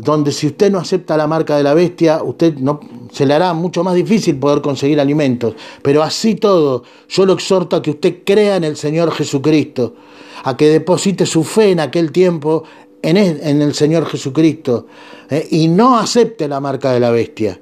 donde 0.00 0.32
si 0.32 0.46
usted 0.46 0.72
no 0.72 0.78
acepta 0.78 1.16
la 1.16 1.26
marca 1.26 1.56
de 1.56 1.62
la 1.62 1.74
bestia, 1.74 2.22
usted 2.22 2.54
no, 2.54 2.80
se 3.12 3.26
le 3.26 3.34
hará 3.34 3.52
mucho 3.52 3.84
más 3.84 3.94
difícil 3.94 4.38
poder 4.38 4.62
conseguir 4.62 4.98
alimentos. 4.98 5.54
Pero 5.82 6.02
así 6.02 6.36
todo, 6.36 6.84
yo 7.08 7.26
lo 7.26 7.34
exhorto 7.34 7.76
a 7.76 7.82
que 7.82 7.90
usted 7.90 8.18
crea 8.24 8.56
en 8.56 8.64
el 8.64 8.76
Señor 8.76 9.12
Jesucristo, 9.12 9.94
a 10.44 10.56
que 10.56 10.68
deposite 10.68 11.26
su 11.26 11.44
fe 11.44 11.72
en 11.72 11.80
aquel 11.80 12.12
tiempo 12.12 12.64
en 13.02 13.16
el, 13.16 13.74
Señor 13.74 14.06
Jesucristo 14.06 14.86
eh, 15.30 15.46
y 15.50 15.68
no 15.68 15.98
acepte 15.98 16.48
la 16.48 16.60
marca 16.60 16.92
de 16.92 17.00
la 17.00 17.10
bestia. 17.10 17.60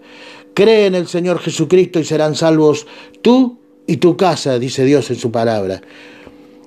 Cree 0.54 0.86
en 0.86 0.94
el 0.94 1.06
Señor 1.06 1.38
Jesucristo 1.38 2.00
y 2.00 2.04
serán 2.04 2.34
salvos 2.34 2.86
tú 3.22 3.58
y 3.86 3.98
tu 3.98 4.16
casa, 4.16 4.58
dice 4.58 4.84
Dios 4.84 5.10
en 5.10 5.16
su 5.16 5.30
palabra. 5.30 5.80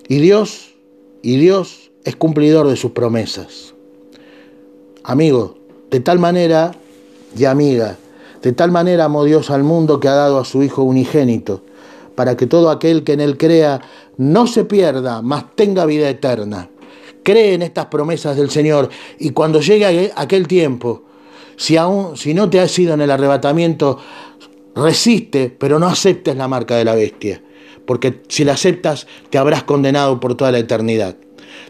Y 0.08 0.20
Dios, 0.20 0.74
y 1.22 1.38
Dios 1.38 1.92
es 2.04 2.16
cumplidor 2.16 2.68
de 2.68 2.76
sus 2.76 2.92
promesas. 2.92 3.74
Amigo, 5.04 5.58
de 5.92 6.00
tal 6.00 6.20
manera, 6.20 6.72
y 7.38 7.44
amiga, 7.46 7.98
de 8.42 8.54
tal 8.54 8.72
manera 8.72 9.06
amó 9.06 9.26
Dios 9.26 9.52
al 9.52 9.64
mundo 9.64 10.00
que 10.00 10.08
ha 10.08 10.16
dado 10.16 10.40
a 10.40 10.46
su 10.46 10.64
Hijo 10.64 10.84
unigénito, 10.84 11.64
para 12.16 12.36
que 12.38 12.48
todo 12.48 12.70
aquel 12.70 13.04
que 13.04 13.14
en 13.14 13.20
él 13.20 13.38
crea 13.38 13.82
no 14.18 14.48
se 14.48 14.64
pierda, 14.64 15.22
mas 15.22 15.56
tenga 15.56 15.86
vida 15.86 16.10
eterna. 16.10 16.70
Cree 17.24 17.54
en 17.54 17.62
estas 17.62 17.88
promesas 17.88 18.38
del 18.38 18.50
Señor 18.50 18.90
y 19.20 19.32
cuando 19.32 19.62
llegue 19.62 20.12
aquel 20.16 20.48
tiempo, 20.48 21.04
si, 21.58 21.78
aún, 21.78 22.18
si 22.18 22.34
no 22.34 22.50
te 22.50 22.60
has 22.60 22.78
ido 22.80 22.94
en 22.94 23.02
el 23.02 23.12
arrebatamiento, 23.12 24.00
resiste, 24.74 25.56
pero 25.56 25.78
no 25.78 25.88
aceptes 25.88 26.36
la 26.36 26.48
marca 26.48 26.78
de 26.78 26.86
la 26.86 26.96
bestia, 26.96 27.44
porque 27.86 28.22
si 28.30 28.46
la 28.46 28.54
aceptas 28.54 29.08
te 29.30 29.38
habrás 29.38 29.64
condenado 29.64 30.20
por 30.20 30.36
toda 30.36 30.52
la 30.52 30.60
eternidad. 30.60 31.18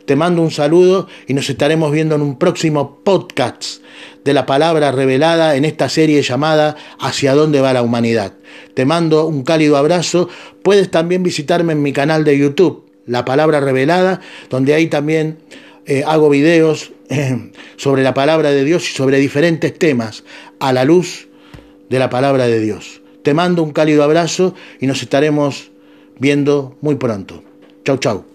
Te 0.06 0.16
mando 0.16 0.42
un 0.42 0.52
saludo 0.52 1.08
y 1.28 1.34
nos 1.34 1.50
estaremos 1.50 1.92
viendo 1.92 2.16
en 2.16 2.22
un 2.22 2.38
próximo 2.38 3.00
podcast 3.04 3.82
de 4.24 4.34
la 4.34 4.46
palabra 4.46 4.92
revelada 4.92 5.56
en 5.56 5.66
esta 5.66 5.90
serie 5.90 6.22
llamada 6.22 6.76
Hacia 7.00 7.34
dónde 7.34 7.62
va 7.62 7.74
la 7.74 7.82
humanidad. 7.82 8.34
Te 8.74 8.86
mando 8.86 9.26
un 9.26 9.44
cálido 9.44 9.78
abrazo. 9.78 10.30
Puedes 10.64 10.92
también 10.92 11.24
visitarme 11.24 11.74
en 11.74 11.82
mi 11.82 11.94
canal 11.94 12.24
de 12.24 12.38
YouTube, 12.38 12.86
La 13.06 13.26
Palabra 13.26 13.60
Revelada, 13.60 14.22
donde 14.50 14.74
ahí 14.74 14.88
también 14.88 15.40
eh, 15.86 16.04
hago 16.06 16.30
videos 16.30 16.92
eh, 17.10 17.52
sobre 17.78 18.04
la 18.04 18.14
palabra 18.14 18.52
de 18.52 18.64
Dios 18.64 18.90
y 18.90 18.94
sobre 18.94 19.18
diferentes 19.18 19.78
temas 19.78 20.24
a 20.60 20.72
la 20.72 20.86
luz 20.86 21.28
de 21.90 22.00
la 22.00 22.10
palabra 22.10 22.48
de 22.48 22.60
Dios. 22.60 23.02
Te 23.24 23.34
mando 23.34 23.64
un 23.64 23.72
cálido 23.72 24.04
abrazo 24.04 24.56
y 24.80 24.88
nos 24.88 25.02
estaremos 25.02 25.72
viendo 26.20 26.78
muy 26.82 26.96
pronto. 26.96 27.44
Chau, 27.84 27.98
chau. 27.98 28.31